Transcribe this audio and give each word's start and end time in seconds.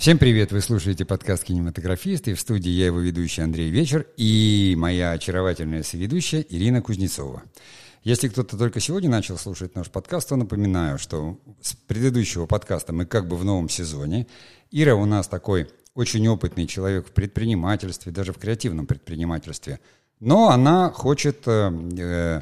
Всем 0.00 0.16
привет! 0.16 0.50
Вы 0.50 0.62
слушаете 0.62 1.04
подкаст 1.04 1.44
«Кинематографист» 1.44 2.26
и 2.26 2.32
в 2.32 2.40
студии 2.40 2.70
я 2.70 2.86
его 2.86 3.00
ведущий 3.00 3.42
Андрей 3.42 3.68
Вечер 3.68 4.06
и 4.16 4.74
моя 4.78 5.10
очаровательная 5.10 5.82
соведущая 5.82 6.40
Ирина 6.40 6.80
Кузнецова. 6.80 7.42
Если 8.02 8.28
кто-то 8.28 8.56
только 8.56 8.80
сегодня 8.80 9.10
начал 9.10 9.36
слушать 9.36 9.74
наш 9.74 9.90
подкаст, 9.90 10.30
то 10.30 10.36
напоминаю, 10.36 10.98
что 10.98 11.38
с 11.60 11.74
предыдущего 11.74 12.46
подкаста 12.46 12.94
мы 12.94 13.04
как 13.04 13.28
бы 13.28 13.36
в 13.36 13.44
новом 13.44 13.68
сезоне. 13.68 14.26
Ира 14.70 14.94
у 14.94 15.04
нас 15.04 15.28
такой 15.28 15.68
очень 15.94 16.26
опытный 16.28 16.66
человек 16.66 17.08
в 17.08 17.10
предпринимательстве, 17.10 18.10
даже 18.10 18.32
в 18.32 18.38
креативном 18.38 18.86
предпринимательстве. 18.86 19.80
Но 20.18 20.48
она 20.48 20.88
хочет 20.92 21.42
э, 21.44 21.70
э 21.98 22.40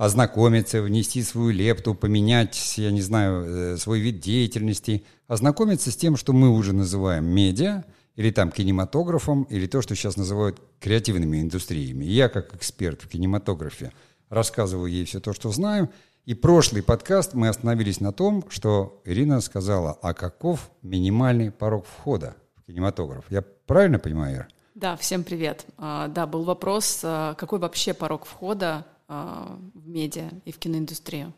ознакомиться, 0.00 0.80
внести 0.80 1.22
свою 1.22 1.50
лепту, 1.50 1.94
поменять, 1.94 2.78
я 2.78 2.90
не 2.90 3.02
знаю, 3.02 3.44
э, 3.44 3.76
свой 3.76 4.00
вид 4.00 4.18
деятельности, 4.18 5.04
ознакомиться 5.28 5.90
с 5.90 5.96
тем, 5.96 6.16
что 6.16 6.32
мы 6.32 6.48
уже 6.48 6.72
называем 6.72 7.26
медиа, 7.26 7.84
или 8.16 8.30
там 8.30 8.50
кинематографом, 8.50 9.42
или 9.42 9.66
то, 9.66 9.82
что 9.82 9.94
сейчас 9.94 10.16
называют 10.16 10.58
креативными 10.80 11.42
индустриями. 11.42 12.06
я, 12.06 12.30
как 12.30 12.54
эксперт 12.54 13.02
в 13.02 13.08
кинематографе, 13.08 13.92
рассказываю 14.30 14.90
ей 14.90 15.04
все 15.04 15.20
то, 15.20 15.34
что 15.34 15.50
знаю. 15.50 15.90
И 16.24 16.32
прошлый 16.32 16.82
подкаст 16.82 17.34
мы 17.34 17.48
остановились 17.48 18.00
на 18.00 18.14
том, 18.14 18.42
что 18.48 19.02
Ирина 19.04 19.42
сказала, 19.42 19.98
а 20.00 20.14
каков 20.14 20.70
минимальный 20.80 21.50
порог 21.50 21.84
входа 21.84 22.36
в 22.56 22.62
кинематограф. 22.64 23.26
Я 23.28 23.42
правильно 23.42 23.98
понимаю, 23.98 24.36
Ира? 24.36 24.48
Да, 24.74 24.96
всем 24.96 25.24
привет. 25.24 25.66
А, 25.76 26.08
да, 26.08 26.26
был 26.26 26.44
вопрос, 26.44 27.00
а, 27.04 27.34
какой 27.34 27.58
вообще 27.58 27.92
порог 27.92 28.24
входа 28.24 28.86
в 29.10 29.88
медиа 29.88 30.30
и 30.44 30.52
в 30.52 30.58
киноиндустрию. 30.58 31.32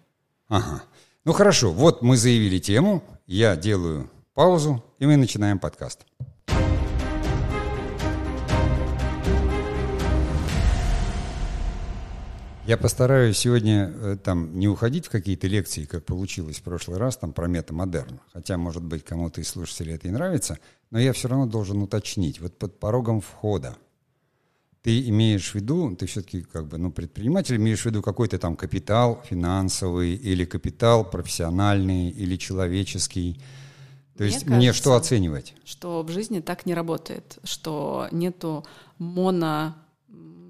Ага. 0.48 0.82
Ну 1.24 1.32
хорошо, 1.32 1.72
вот 1.72 2.02
мы 2.02 2.16
заявили 2.16 2.58
тему, 2.58 3.02
я 3.26 3.56
делаю 3.56 4.10
паузу, 4.34 4.84
и 4.98 5.06
мы 5.06 5.16
начинаем 5.16 5.59
подкаст. 5.59 6.01
Я 12.64 12.76
постараюсь 12.76 13.38
сегодня 13.38 13.92
э, 13.92 14.16
там 14.23 14.57
не 14.57 14.68
уходить 14.68 15.07
в 15.07 15.10
какие-то 15.10 15.48
лекции, 15.48 15.84
как 15.84 16.04
получилось 16.04 16.59
в 16.59 16.62
прошлый 16.62 16.98
раз, 16.98 17.16
там 17.16 17.32
про 17.32 17.48
метамодерн. 17.48 18.20
Хотя, 18.32 18.57
может 18.57 18.84
быть, 18.84 19.04
кому-то 19.04 19.40
из 19.40 19.48
слушателей 19.48 19.95
это 19.95 20.07
и 20.07 20.12
нравится, 20.12 20.59
но 20.90 21.01
я 21.01 21.12
все 21.12 21.26
равно 21.26 21.46
должен 21.46 21.82
уточнить. 21.82 22.40
Вот 22.40 22.57
под 22.57 22.79
порогом 22.79 23.20
входа 23.20 23.76
ты 24.83 25.09
имеешь 25.09 25.52
в 25.52 25.55
виду, 25.55 25.95
ты 25.95 26.07
все-таки 26.07 26.43
как 26.43 26.66
бы, 26.66 26.77
ну, 26.77 26.91
предприниматель, 26.91 27.57
имеешь 27.57 27.83
в 27.83 27.87
виду 27.87 28.02
какой-то 28.02 28.38
там 28.38 28.57
капитал 28.57 29.23
финансовый 29.29 30.15
или 30.15 30.45
капитал 30.45 31.09
профессиональный 31.09 32.11
или 32.11 32.37
человеческий. 32.37 33.41
То 34.16 34.25
есть 34.25 34.47
мне, 34.47 34.57
мне 34.57 34.73
что 34.73 34.95
оценивать? 34.95 35.55
Что 35.65 36.03
в 36.03 36.10
жизни 36.10 36.41
так 36.41 36.66
не 36.66 36.75
работает, 36.75 37.38
что 37.45 38.09
нету 38.10 38.65
моно 38.99 39.77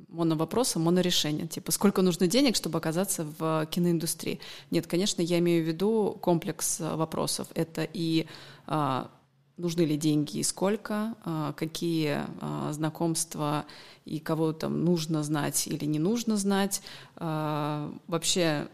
моновопроса, 0.09 0.79
монорешения. 0.79 1.47
Типа, 1.47 1.73
сколько 1.73 2.03
нужно 2.03 2.27
денег, 2.27 2.55
чтобы 2.55 2.79
оказаться 2.79 3.27
в 3.39 3.67
киноиндустрии? 3.71 4.41
Нет, 4.71 4.87
конечно, 4.87 5.23
я 5.23 5.39
имею 5.39 5.65
в 5.65 5.67
виду 5.67 6.19
комплекс 6.21 6.81
вопросов. 6.81 7.49
Это 7.55 7.89
и 7.91 8.27
а, 8.67 9.11
нужны 9.56 9.83
ли 9.83 9.97
деньги 9.97 10.39
и 10.39 10.42
сколько, 10.42 11.14
а, 11.25 11.53
какие 11.53 12.25
а, 12.41 12.72
знакомства 12.72 13.67
и 14.05 14.19
кого 14.19 14.53
там 14.53 14.84
нужно 14.84 15.22
знать 15.22 15.67
или 15.67 15.84
не 15.84 15.98
нужно 15.98 16.36
знать, 16.36 16.83
а, 17.17 17.92
вообще 18.06 18.69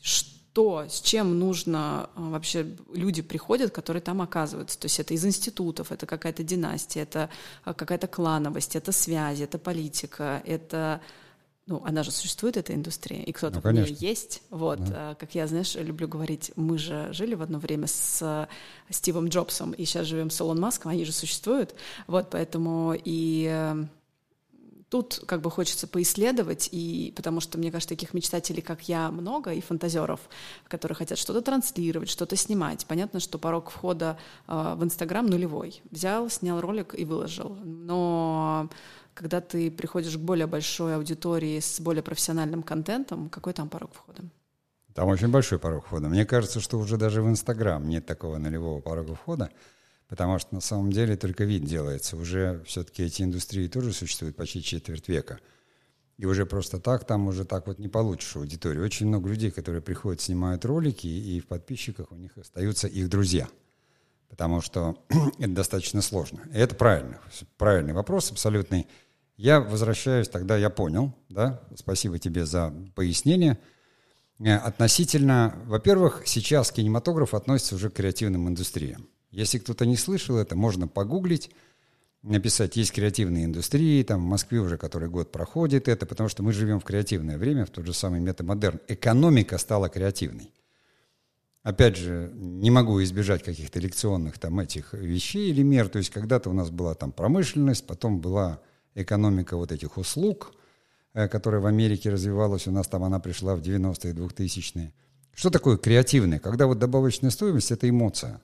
что, 0.00 0.84
с 0.88 1.00
чем 1.00 1.38
нужно 1.38 2.10
вообще 2.14 2.76
люди 2.92 3.22
приходят, 3.22 3.72
которые 3.72 4.02
там 4.02 4.20
оказываются. 4.20 4.78
То 4.78 4.86
есть 4.86 5.00
это 5.00 5.14
из 5.14 5.24
институтов, 5.24 5.92
это 5.92 6.06
какая-то 6.06 6.42
династия, 6.42 7.00
это 7.00 7.30
какая-то 7.64 8.06
клановость, 8.06 8.76
это 8.76 8.92
связи, 8.92 9.44
это 9.44 9.58
политика, 9.58 10.42
это 10.44 11.00
ну, 11.66 11.82
она 11.84 12.02
же 12.02 12.10
существует, 12.10 12.56
эта 12.56 12.74
индустрия, 12.74 13.22
и 13.22 13.32
кто-то 13.32 13.60
ну, 13.62 13.70
в 13.70 13.72
ней 13.72 13.96
есть. 13.98 14.42
Вот, 14.50 14.82
да. 14.82 15.14
как 15.14 15.34
я, 15.34 15.46
знаешь, 15.46 15.76
люблю 15.76 16.08
говорить, 16.08 16.50
мы 16.56 16.76
же 16.76 17.08
жили 17.12 17.34
в 17.34 17.42
одно 17.42 17.58
время 17.58 17.86
с 17.86 18.48
Стивом 18.90 19.28
Джобсом, 19.28 19.70
и 19.72 19.84
сейчас 19.84 20.06
живем 20.06 20.30
с 20.30 20.40
Илон 20.40 20.58
Маском, 20.58 20.90
они 20.90 21.04
же 21.04 21.12
существуют. 21.12 21.74
Вот, 22.08 22.30
поэтому 22.30 22.96
и 23.04 23.46
э, 23.48 23.84
тут 24.92 25.22
как 25.24 25.40
бы 25.40 25.52
хочется 25.52 25.86
поисследовать, 25.86 26.68
и 26.72 27.14
потому 27.16 27.40
что, 27.40 27.58
мне 27.58 27.70
кажется, 27.70 27.94
таких 27.94 28.12
мечтателей, 28.12 28.60
как 28.60 28.88
я, 28.88 29.12
много, 29.12 29.52
и 29.52 29.60
фантазеров, 29.60 30.20
которые 30.66 30.96
хотят 30.96 31.16
что-то 31.16 31.42
транслировать, 31.42 32.10
что-то 32.10 32.34
снимать. 32.34 32.84
Понятно, 32.86 33.20
что 33.20 33.38
порог 33.38 33.70
входа 33.70 34.18
э, 34.48 34.74
в 34.76 34.82
Инстаграм 34.82 35.24
нулевой. 35.24 35.80
Взял, 35.90 36.28
снял 36.28 36.60
ролик 36.60 36.94
и 36.98 37.04
выложил. 37.04 37.56
Но 37.64 38.68
когда 39.14 39.40
ты 39.40 39.70
приходишь 39.70 40.16
к 40.16 40.20
более 40.20 40.46
большой 40.46 40.96
аудитории 40.96 41.60
с 41.60 41.80
более 41.80 42.02
профессиональным 42.02 42.62
контентом, 42.62 43.28
какой 43.28 43.52
там 43.52 43.68
порог 43.68 43.94
входа? 43.94 44.22
Там 44.94 45.08
очень 45.08 45.28
большой 45.28 45.58
порог 45.58 45.86
входа. 45.86 46.08
Мне 46.08 46.26
кажется, 46.26 46.60
что 46.60 46.78
уже 46.78 46.96
даже 46.96 47.22
в 47.22 47.28
Инстаграм 47.28 47.86
нет 47.88 48.04
такого 48.06 48.38
нулевого 48.38 48.80
порога 48.80 49.14
входа, 49.14 49.50
потому 50.08 50.38
что 50.38 50.54
на 50.54 50.60
самом 50.60 50.92
деле 50.92 51.16
только 51.16 51.44
вид 51.44 51.64
делается. 51.64 52.16
Уже 52.16 52.62
все-таки 52.66 53.02
эти 53.02 53.22
индустрии 53.22 53.68
тоже 53.68 53.92
существуют 53.92 54.36
почти 54.36 54.62
четверть 54.62 55.08
века. 55.08 55.38
И 56.18 56.26
уже 56.26 56.44
просто 56.44 56.78
так 56.78 57.04
там 57.06 57.26
уже 57.26 57.44
так 57.44 57.66
вот 57.66 57.78
не 57.78 57.88
получишь 57.88 58.36
аудиторию. 58.36 58.84
Очень 58.84 59.08
много 59.08 59.30
людей, 59.30 59.50
которые 59.50 59.80
приходят, 59.80 60.20
снимают 60.20 60.64
ролики, 60.64 61.06
и 61.06 61.40
в 61.40 61.46
подписчиках 61.46 62.12
у 62.12 62.16
них 62.16 62.36
остаются 62.36 62.86
их 62.86 63.08
друзья– 63.08 63.48
потому 64.32 64.62
что 64.62 64.96
это 65.38 65.50
достаточно 65.50 66.00
сложно. 66.00 66.40
И 66.54 66.56
это 66.56 66.74
правильно, 66.74 67.20
правильный 67.58 67.92
вопрос, 67.92 68.32
абсолютный. 68.32 68.86
Я 69.36 69.60
возвращаюсь, 69.60 70.26
тогда 70.26 70.56
я 70.56 70.70
понял, 70.70 71.14
да, 71.28 71.60
спасибо 71.76 72.18
тебе 72.18 72.46
за 72.46 72.72
пояснение. 72.94 73.58
Э, 74.38 74.56
относительно, 74.56 75.54
во-первых, 75.66 76.22
сейчас 76.24 76.72
кинематограф 76.72 77.34
относится 77.34 77.74
уже 77.74 77.90
к 77.90 77.94
креативным 77.94 78.48
индустриям. 78.48 79.06
Если 79.30 79.58
кто-то 79.58 79.84
не 79.84 79.98
слышал 79.98 80.38
это, 80.38 80.56
можно 80.56 80.88
погуглить, 80.88 81.50
написать, 82.22 82.76
есть 82.76 82.92
креативные 82.92 83.44
индустрии, 83.44 84.02
там 84.02 84.22
в 84.22 84.26
Москве 84.26 84.60
уже 84.60 84.78
который 84.78 85.10
год 85.10 85.30
проходит 85.30 85.88
это, 85.88 86.06
потому 86.06 86.30
что 86.30 86.42
мы 86.42 86.54
живем 86.54 86.80
в 86.80 86.84
креативное 86.84 87.36
время, 87.36 87.66
в 87.66 87.70
тот 87.70 87.84
же 87.84 87.92
самый 87.92 88.20
метамодерн. 88.20 88.80
Экономика 88.88 89.58
стала 89.58 89.90
креативной 89.90 90.52
опять 91.62 91.96
же, 91.96 92.30
не 92.34 92.70
могу 92.70 93.02
избежать 93.02 93.42
каких-то 93.42 93.80
лекционных 93.80 94.38
там 94.38 94.60
этих 94.60 94.94
вещей 94.94 95.50
или 95.50 95.62
мер. 95.62 95.88
То 95.88 95.98
есть 95.98 96.10
когда-то 96.10 96.50
у 96.50 96.52
нас 96.52 96.70
была 96.70 96.94
там 96.94 97.12
промышленность, 97.12 97.86
потом 97.86 98.20
была 98.20 98.60
экономика 98.94 99.56
вот 99.56 99.72
этих 99.72 99.96
услуг, 99.96 100.52
э, 101.14 101.28
которая 101.28 101.60
в 101.60 101.66
Америке 101.66 102.10
развивалась, 102.10 102.66
у 102.66 102.70
нас 102.72 102.88
там 102.88 103.04
она 103.04 103.20
пришла 103.20 103.54
в 103.54 103.60
90-е, 103.60 104.12
2000-е. 104.12 104.92
Что 105.34 105.50
такое 105.50 105.76
креативное? 105.78 106.38
Когда 106.38 106.66
вот 106.66 106.78
добавочная 106.78 107.30
стоимость– 107.30 107.70
это 107.72 107.88
эмоция. 107.88 108.40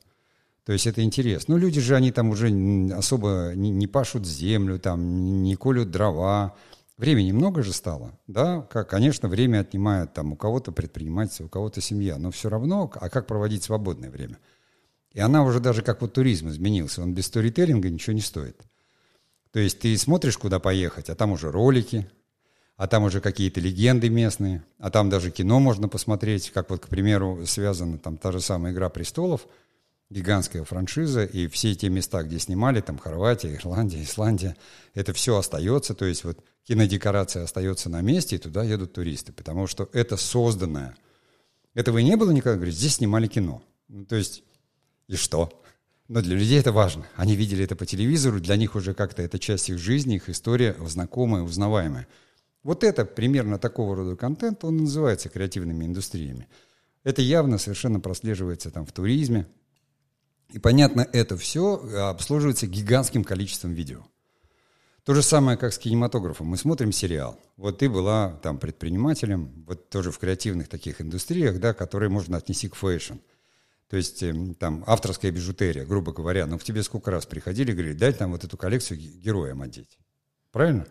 То 0.64 0.72
есть 0.72 0.86
это 0.86 1.02
интерес. 1.02 1.48
Ну, 1.48 1.56
люди 1.56 1.80
же, 1.80 1.96
они 1.96 2.12
там 2.12 2.30
уже 2.30 2.48
особо 2.92 3.52
не, 3.54 3.70
не 3.70 3.86
пашут 3.86 4.26
землю, 4.26 4.78
там, 4.78 5.42
не 5.42 5.56
колют 5.56 5.90
дрова, 5.90 6.56
Времени 6.98 7.30
много 7.30 7.62
же 7.62 7.72
стало, 7.72 8.18
да, 8.26 8.62
как, 8.62 8.90
конечно, 8.90 9.28
время 9.28 9.60
отнимает 9.60 10.14
там 10.14 10.32
у 10.32 10.36
кого-то 10.36 10.72
предпринимательство, 10.72 11.44
у 11.44 11.48
кого-то 11.48 11.80
семья, 11.80 12.18
но 12.18 12.32
все 12.32 12.48
равно, 12.48 12.90
а 12.92 13.08
как 13.08 13.28
проводить 13.28 13.62
свободное 13.62 14.10
время? 14.10 14.40
И 15.12 15.20
она 15.20 15.44
уже 15.44 15.60
даже 15.60 15.82
как 15.82 16.02
вот 16.02 16.12
туризм 16.12 16.48
изменился, 16.48 17.00
он 17.00 17.14
без 17.14 17.26
сторителлинга 17.26 17.88
ничего 17.88 18.14
не 18.14 18.20
стоит. 18.20 18.60
То 19.52 19.60
есть 19.60 19.78
ты 19.78 19.96
смотришь, 19.96 20.36
куда 20.36 20.58
поехать, 20.58 21.08
а 21.08 21.14
там 21.14 21.30
уже 21.30 21.52
ролики, 21.52 22.10
а 22.76 22.88
там 22.88 23.04
уже 23.04 23.20
какие-то 23.20 23.60
легенды 23.60 24.10
местные, 24.10 24.64
а 24.78 24.90
там 24.90 25.08
даже 25.08 25.30
кино 25.30 25.60
можно 25.60 25.88
посмотреть, 25.88 26.50
как 26.50 26.68
вот, 26.70 26.84
к 26.84 26.88
примеру, 26.88 27.46
связана 27.46 27.98
там 27.98 28.16
та 28.16 28.32
же 28.32 28.40
самая 28.40 28.72
«Игра 28.72 28.88
престолов», 28.88 29.46
гигантская 30.10 30.64
франшиза, 30.64 31.24
и 31.24 31.46
все 31.46 31.76
те 31.76 31.90
места, 31.90 32.24
где 32.24 32.40
снимали, 32.40 32.80
там 32.80 32.98
Хорватия, 32.98 33.54
Ирландия, 33.54 34.02
Исландия, 34.02 34.56
это 34.94 35.12
все 35.12 35.36
остается, 35.36 35.94
то 35.94 36.04
есть 36.04 36.24
вот 36.24 36.38
кинодекорация 36.68 37.44
остается 37.44 37.88
на 37.88 38.02
месте, 38.02 38.36
и 38.36 38.38
туда 38.38 38.62
едут 38.62 38.92
туристы, 38.92 39.32
потому 39.32 39.66
что 39.66 39.88
это 39.94 40.18
созданное. 40.18 40.94
Этого 41.74 41.96
и 41.96 42.04
не 42.04 42.14
было 42.16 42.30
никогда, 42.30 42.56
говорит, 42.56 42.74
здесь 42.74 42.96
снимали 42.96 43.26
кино. 43.26 43.62
Ну, 43.88 44.04
то 44.04 44.16
есть, 44.16 44.44
и 45.06 45.16
что? 45.16 45.62
Но 46.08 46.20
для 46.20 46.36
людей 46.36 46.60
это 46.60 46.70
важно. 46.70 47.06
Они 47.16 47.36
видели 47.36 47.64
это 47.64 47.74
по 47.74 47.86
телевизору, 47.86 48.38
для 48.38 48.56
них 48.56 48.74
уже 48.74 48.92
как-то 48.92 49.22
это 49.22 49.38
часть 49.38 49.70
их 49.70 49.78
жизни, 49.78 50.16
их 50.16 50.28
история, 50.28 50.76
знакомая, 50.86 51.42
узнаваемая. 51.42 52.06
Вот 52.62 52.84
это 52.84 53.06
примерно 53.06 53.58
такого 53.58 53.96
рода 53.96 54.14
контент, 54.14 54.62
он 54.62 54.76
называется 54.76 55.30
креативными 55.30 55.86
индустриями. 55.86 56.48
Это 57.02 57.22
явно 57.22 57.56
совершенно 57.56 57.98
прослеживается 57.98 58.70
там 58.70 58.84
в 58.84 58.92
туризме, 58.92 59.46
и 60.50 60.58
понятно, 60.58 61.08
это 61.12 61.38
все 61.38 61.76
обслуживается 62.10 62.66
гигантским 62.66 63.24
количеством 63.24 63.72
видео. 63.72 64.02
То 65.08 65.14
же 65.14 65.22
самое, 65.22 65.56
как 65.56 65.72
с 65.72 65.78
кинематографом. 65.78 66.48
Мы 66.48 66.58
смотрим 66.58 66.92
сериал. 66.92 67.40
Вот 67.56 67.78
ты 67.78 67.88
была 67.88 68.38
там 68.42 68.58
предпринимателем, 68.58 69.64
вот 69.66 69.88
тоже 69.88 70.10
в 70.10 70.18
креативных 70.18 70.68
таких 70.68 71.00
индустриях, 71.00 71.58
да, 71.60 71.72
которые 71.72 72.10
можно 72.10 72.36
отнести 72.36 72.68
к 72.68 72.74
fashion. 72.74 73.14
То 73.88 73.96
есть 73.96 74.22
эм, 74.22 74.54
там 74.54 74.84
авторская 74.86 75.30
бижутерия, 75.30 75.86
грубо 75.86 76.12
говоря, 76.12 76.44
ну 76.44 76.58
к 76.58 76.62
тебе 76.62 76.82
сколько 76.82 77.10
раз 77.10 77.24
приходили, 77.24 77.72
говорили, 77.72 77.94
дай 77.94 78.14
нам 78.20 78.32
вот 78.32 78.44
эту 78.44 78.58
коллекцию 78.58 79.00
героям 79.00 79.62
одеть. 79.62 79.96
Правильно? 80.52 80.86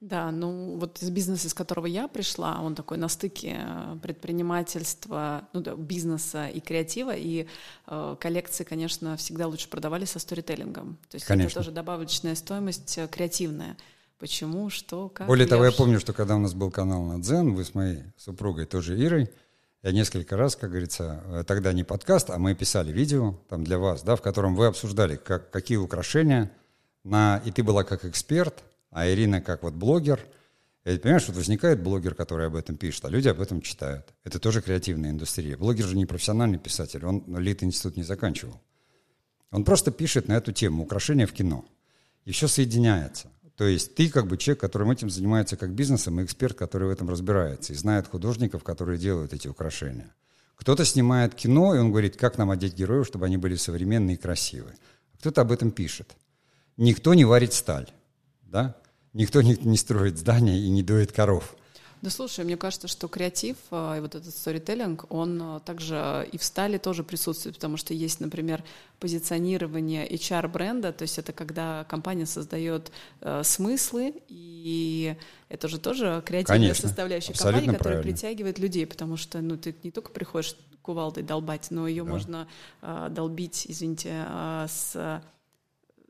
Да, 0.00 0.30
ну 0.30 0.76
вот 0.78 1.02
из 1.02 1.10
бизнеса, 1.10 1.48
из 1.48 1.54
которого 1.54 1.86
я 1.86 2.06
пришла, 2.06 2.60
он 2.60 2.76
такой 2.76 2.98
на 2.98 3.08
стыке 3.08 3.56
э, 3.58 3.96
предпринимательства, 4.00 5.48
ну 5.52 5.60
да, 5.60 5.74
бизнеса 5.74 6.46
и 6.46 6.60
креатива, 6.60 7.16
и 7.16 7.48
э, 7.88 8.16
коллекции, 8.20 8.62
конечно, 8.62 9.16
всегда 9.16 9.48
лучше 9.48 9.68
продавали 9.68 10.04
со 10.04 10.20
сторителлингом. 10.20 10.98
То 11.10 11.16
есть 11.16 11.26
конечно. 11.26 11.48
это 11.48 11.54
тоже 11.56 11.72
добавочная 11.72 12.36
стоимость 12.36 12.96
э, 12.96 13.08
креативная. 13.08 13.76
Почему, 14.20 14.70
что, 14.70 15.08
как. 15.08 15.26
Более 15.26 15.48
того, 15.48 15.64
я 15.64 15.72
помню, 15.72 15.98
что 15.98 16.12
когда 16.12 16.36
у 16.36 16.38
нас 16.38 16.54
был 16.54 16.70
канал 16.70 17.02
на 17.02 17.20
Дзен, 17.20 17.54
вы 17.54 17.64
с 17.64 17.74
моей 17.74 18.04
супругой 18.16 18.66
тоже 18.66 18.96
Ирой, 19.00 19.28
я 19.82 19.90
несколько 19.90 20.36
раз, 20.36 20.54
как 20.54 20.70
говорится, 20.70 21.24
э, 21.26 21.44
тогда 21.44 21.72
не 21.72 21.82
подкаст, 21.82 22.30
а 22.30 22.38
мы 22.38 22.54
писали 22.54 22.92
видео 22.92 23.34
там 23.48 23.64
для 23.64 23.78
вас, 23.78 24.02
да, 24.02 24.14
в 24.14 24.22
котором 24.22 24.54
вы 24.54 24.66
обсуждали, 24.66 25.16
как, 25.16 25.50
какие 25.50 25.78
украшения, 25.78 26.52
на, 27.02 27.42
и 27.44 27.50
ты 27.50 27.64
была 27.64 27.82
как 27.82 28.04
эксперт, 28.04 28.62
а 28.90 29.08
Ирина 29.08 29.40
как 29.40 29.62
вот 29.62 29.74
блогер. 29.74 30.20
И 30.84 30.96
понимаешь, 30.96 31.26
вот 31.28 31.36
возникает 31.36 31.82
блогер, 31.82 32.14
который 32.14 32.46
об 32.46 32.56
этом 32.56 32.76
пишет, 32.76 33.04
а 33.04 33.10
люди 33.10 33.28
об 33.28 33.40
этом 33.40 33.60
читают. 33.60 34.14
Это 34.24 34.38
тоже 34.38 34.62
креативная 34.62 35.10
индустрия. 35.10 35.56
Блогер 35.56 35.86
же 35.86 35.96
не 35.96 36.06
профессиональный 36.06 36.58
писатель, 36.58 37.04
он 37.04 37.24
Лит-институт 37.36 37.96
не 37.96 38.04
заканчивал. 38.04 38.60
Он 39.50 39.64
просто 39.64 39.90
пишет 39.90 40.28
на 40.28 40.34
эту 40.34 40.52
тему 40.52 40.84
украшения 40.84 41.26
в 41.26 41.32
кино. 41.32 41.64
И 42.24 42.32
все 42.32 42.48
соединяется. 42.48 43.30
То 43.56 43.64
есть 43.64 43.94
ты 43.96 44.08
как 44.08 44.28
бы 44.28 44.38
человек, 44.38 44.60
которым 44.60 44.90
этим 44.90 45.10
занимается 45.10 45.56
как 45.56 45.74
бизнесом, 45.74 46.20
и 46.20 46.24
эксперт, 46.24 46.56
который 46.56 46.88
в 46.88 46.90
этом 46.90 47.08
разбирается, 47.08 47.72
и 47.72 47.76
знает 47.76 48.06
художников, 48.06 48.62
которые 48.62 48.98
делают 48.98 49.32
эти 49.32 49.48
украшения. 49.48 50.14
Кто-то 50.56 50.84
снимает 50.84 51.34
кино, 51.34 51.74
и 51.74 51.78
он 51.78 51.90
говорит, 51.90 52.16
как 52.16 52.38
нам 52.38 52.50
одеть 52.50 52.74
героев, 52.74 53.06
чтобы 53.06 53.26
они 53.26 53.36
были 53.36 53.56
современные 53.56 54.14
и 54.14 54.18
красивые. 54.18 54.76
Кто-то 55.18 55.40
об 55.40 55.52
этом 55.52 55.70
пишет. 55.70 56.16
Никто 56.76 57.14
не 57.14 57.24
варит 57.24 57.52
сталь 57.52 57.88
да? 58.48 58.76
Никто 59.12 59.42
не, 59.42 59.56
не 59.56 59.76
строит 59.76 60.18
здания 60.18 60.58
и 60.58 60.68
не 60.68 60.82
доит 60.82 61.12
коров. 61.12 61.54
Да 62.00 62.10
слушай, 62.10 62.44
мне 62.44 62.56
кажется, 62.56 62.86
что 62.86 63.08
креатив 63.08 63.56
э, 63.72 63.96
и 63.98 64.00
вот 64.00 64.14
этот 64.14 64.32
сторителлинг, 64.32 65.10
он 65.12 65.40
э, 65.42 65.60
также 65.64 66.28
и 66.30 66.38
в 66.38 66.44
стали 66.44 66.78
тоже 66.78 67.02
присутствует, 67.02 67.56
потому 67.56 67.76
что 67.76 67.92
есть, 67.92 68.20
например, 68.20 68.62
позиционирование 69.00 70.08
HR-бренда, 70.08 70.92
то 70.92 71.02
есть 71.02 71.18
это 71.18 71.32
когда 71.32 71.84
компания 71.88 72.26
создает 72.26 72.92
э, 73.20 73.42
смыслы, 73.42 74.14
и 74.28 75.16
это 75.48 75.66
же 75.66 75.78
тоже 75.78 76.22
креативная 76.24 76.60
Конечно, 76.60 76.88
составляющая 76.88 77.32
компании, 77.32 77.66
которая 77.66 77.78
правильно. 77.78 78.02
притягивает 78.02 78.58
людей, 78.60 78.86
потому 78.86 79.16
что 79.16 79.40
ну, 79.40 79.56
ты 79.56 79.74
не 79.82 79.90
только 79.90 80.12
приходишь 80.12 80.54
кувалдой 80.82 81.24
долбать, 81.24 81.66
но 81.70 81.88
ее 81.88 82.04
да. 82.04 82.10
можно 82.10 82.48
э, 82.80 83.08
долбить, 83.10 83.66
извините, 83.68 84.24
э, 84.24 84.66
с, 84.68 85.20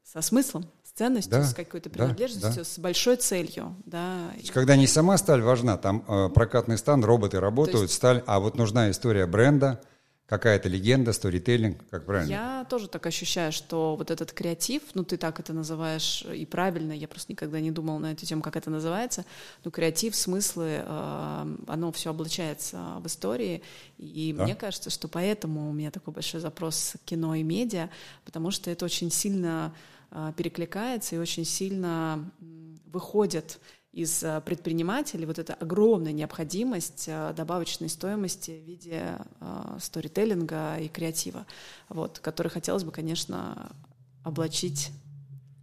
со 0.05 0.20
смыслом 0.20 0.69
ценностью, 0.99 1.31
да, 1.31 1.45
с 1.45 1.55
какой-то 1.55 1.91
принадлежностью, 1.91 2.50
да, 2.50 2.56
да. 2.56 2.65
с 2.65 2.79
большой 2.79 3.17
целью. 3.17 3.77
Да. 3.87 4.31
То 4.33 4.39
есть, 4.39 4.50
когда 4.50 4.77
не 4.77 4.87
сама 4.87 5.17
сталь 5.17 5.41
важна, 5.43 5.77
там 5.77 6.05
э, 6.09 6.29
прокатный 6.35 6.77
стан, 6.77 7.05
роботы 7.05 7.39
работают, 7.39 7.83
есть, 7.83 7.95
сталь, 7.95 8.23
а 8.27 8.41
вот 8.41 8.56
нужна 8.56 8.91
история 8.91 9.27
бренда, 9.27 9.81
какая-то 10.27 10.69
легенда, 10.69 11.12
сторителлинг, 11.12 11.89
как 11.89 12.05
правильно? 12.05 12.31
Я 12.31 12.67
тоже 12.69 12.89
так 12.89 13.06
ощущаю, 13.06 13.50
что 13.50 13.97
вот 13.97 14.11
этот 14.11 14.33
креатив, 14.33 14.83
ну 14.95 15.05
ты 15.05 15.17
так 15.17 15.41
это 15.41 15.53
называешь 15.55 16.23
и 16.23 16.45
правильно, 16.45 16.93
я 16.93 17.09
просто 17.09 17.33
никогда 17.33 17.61
не 17.61 17.71
думала 17.71 17.99
на 17.99 18.12
эту 18.12 18.27
тему, 18.27 18.43
как 18.43 18.56
это 18.56 18.69
называется, 18.69 19.25
но 19.65 19.71
креатив, 19.71 20.15
смыслы, 20.15 20.83
э, 20.85 21.56
оно 21.69 21.93
все 21.93 22.11
облачается 22.11 22.79
в 22.99 23.06
истории, 23.06 23.62
и 23.97 24.35
да. 24.37 24.45
мне 24.45 24.55
кажется, 24.55 24.91
что 24.91 25.09
поэтому 25.09 25.71
у 25.71 25.73
меня 25.73 25.91
такой 25.91 26.12
большой 26.12 26.41
запрос 26.41 26.97
к 27.00 27.09
кино 27.09 27.35
и 27.37 27.43
медиа, 27.43 27.89
потому 28.25 28.50
что 28.50 28.71
это 28.71 28.85
очень 28.85 29.11
сильно 29.11 29.73
перекликается 30.37 31.17
и 31.17 31.19
очень 31.19 31.45
сильно 31.45 32.31
выходит 32.87 33.61
из 33.93 34.23
а, 34.23 34.41
предпринимателей 34.41 35.27
вот 35.27 35.39
эта 35.39 35.55
огромная 35.55 36.13
необходимость 36.13 37.07
а, 37.09 37.33
добавочной 37.33 37.89
стоимости 37.89 38.51
в 38.51 38.67
виде 38.67 39.03
сторителлинга 39.81 40.77
и 40.79 40.89
креатива, 40.89 41.47
вот, 41.89 42.19
который 42.19 42.49
хотелось 42.49 42.85
бы, 42.85 42.93
конечно, 42.93 43.71
облачить. 44.25 44.91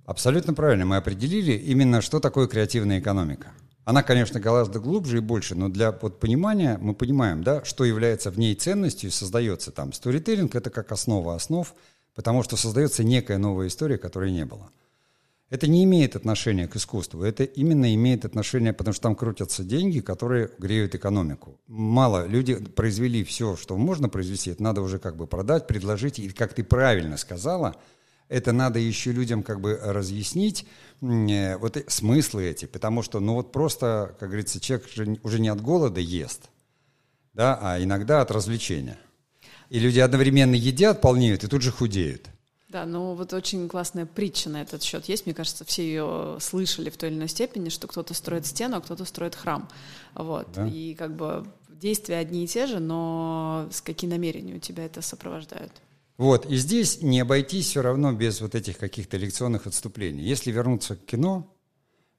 Абсолютно 0.05 0.53
правильно. 0.53 0.85
Мы 0.85 0.97
определили 0.97 1.53
именно, 1.53 2.01
что 2.01 2.19
такое 2.19 2.47
креативная 2.47 2.99
экономика. 2.99 3.51
Она, 3.85 4.01
конечно, 4.01 4.39
гораздо 4.39 4.79
глубже 4.79 5.17
и 5.17 5.21
больше, 5.21 5.53
но 5.53 5.69
для 5.69 5.91
вот 5.91 6.19
понимания 6.19 6.79
мы 6.81 6.95
понимаем, 6.95 7.43
да, 7.43 7.63
что 7.63 7.85
является 7.85 8.31
в 8.31 8.39
ней 8.39 8.55
ценностью 8.55 9.09
и 9.09 9.13
создается 9.13 9.71
там. 9.71 9.93
Сторителлинг— 9.93 10.55
это 10.55 10.71
как 10.71 10.91
основа 10.91 11.35
основ— 11.35 11.73
потому 12.15 12.41
что 12.41 12.57
создается 12.57 13.03
некая 13.03 13.37
новая 13.37 13.67
история, 13.67 13.97
которой 13.97 14.31
не 14.31 14.45
было. 14.45 14.71
Это 15.51 15.67
не 15.67 15.83
имеет 15.83 16.15
отношения 16.15 16.67
к 16.67 16.75
искусству, 16.75 17.21
это 17.21 17.43
именно 17.43 17.93
имеет 17.93 18.25
отношение, 18.25 18.73
потому 18.73 18.93
что 18.93 19.03
там 19.03 19.15
крутятся 19.15 19.63
деньги, 19.63 19.99
которые 19.99 20.49
греют 20.57 20.95
экономику. 20.95 21.59
Мало, 21.67 22.25
люди 22.25 22.55
произвели 22.55 23.23
все, 23.23 23.55
что 23.55 23.77
можно 23.77 24.09
произвести, 24.09 24.49
это 24.49 24.63
надо 24.63 24.81
уже 24.81 24.97
как 24.97 25.15
бы 25.15 25.27
продать, 25.27 25.67
предложить, 25.67 26.17
и 26.17 26.29
как 26.29 26.55
ты 26.55 26.63
правильно 26.63 27.15
сказала, 27.17 27.75
это 28.27 28.53
надо 28.53 28.79
еще 28.79 29.11
людям 29.11 29.43
как 29.43 29.61
бы 29.61 29.79
разъяснить, 29.79 30.65
э, 31.01 31.57
вот 31.57 31.77
смыслы 31.89 32.45
эти, 32.45 32.65
потому 32.65 33.03
что, 33.03 33.19
ну 33.19 33.35
вот 33.35 33.51
просто, 33.51 34.15
как 34.19 34.29
говорится, 34.29 34.59
человек 34.59 34.89
же 34.89 35.19
уже 35.21 35.39
не 35.39 35.49
от 35.49 35.61
голода 35.61 35.99
ест, 35.99 36.49
да, 37.33 37.59
а 37.61 37.79
иногда 37.79 38.21
от 38.21 38.31
развлечения. 38.31 38.97
И 39.69 39.79
люди 39.79 39.99
одновременно 39.99 40.55
едят, 40.55 41.01
полнеют 41.01 41.43
и 41.43 41.47
тут 41.47 41.61
же 41.61 41.71
худеют. 41.71 42.27
Да, 42.69 42.85
ну 42.85 43.13
вот 43.13 43.31
очень 43.31 43.69
классная 43.69 44.05
притча 44.05 44.49
на 44.49 44.61
этот 44.61 44.83
счет 44.83 45.05
есть. 45.05 45.25
Мне 45.25 45.33
кажется, 45.33 45.63
все 45.63 45.83
ее 45.83 46.37
слышали 46.41 46.89
в 46.89 46.97
той 46.97 47.09
или 47.09 47.17
иной 47.17 47.29
степени, 47.29 47.69
что 47.69 47.87
кто-то 47.87 48.13
строит 48.13 48.45
стену, 48.45 48.77
а 48.77 48.81
кто-то 48.81 49.05
строит 49.05 49.35
храм. 49.35 49.69
Вот. 50.13 50.47
Да? 50.53 50.67
И 50.67 50.93
как 50.95 51.15
бы 51.15 51.45
действия 51.69 52.17
одни 52.17 52.43
и 52.43 52.47
те 52.47 52.67
же, 52.67 52.79
но 52.79 53.69
с 53.71 53.81
какие 53.81 54.09
намерения 54.09 54.55
у 54.55 54.59
тебя 54.59 54.85
это 54.85 55.01
сопровождают? 55.01 55.71
Вот, 56.17 56.45
и 56.45 56.55
здесь 56.55 57.01
не 57.01 57.19
обойтись 57.19 57.67
все 57.67 57.81
равно 57.81 58.13
без 58.13 58.39
вот 58.39 58.55
этих 58.55 58.77
каких-то 58.77 59.17
лекционных 59.17 59.67
отступлений. 59.67 60.23
Если 60.23 60.51
вернуться 60.51 60.95
к 60.95 61.05
кино, 61.05 61.53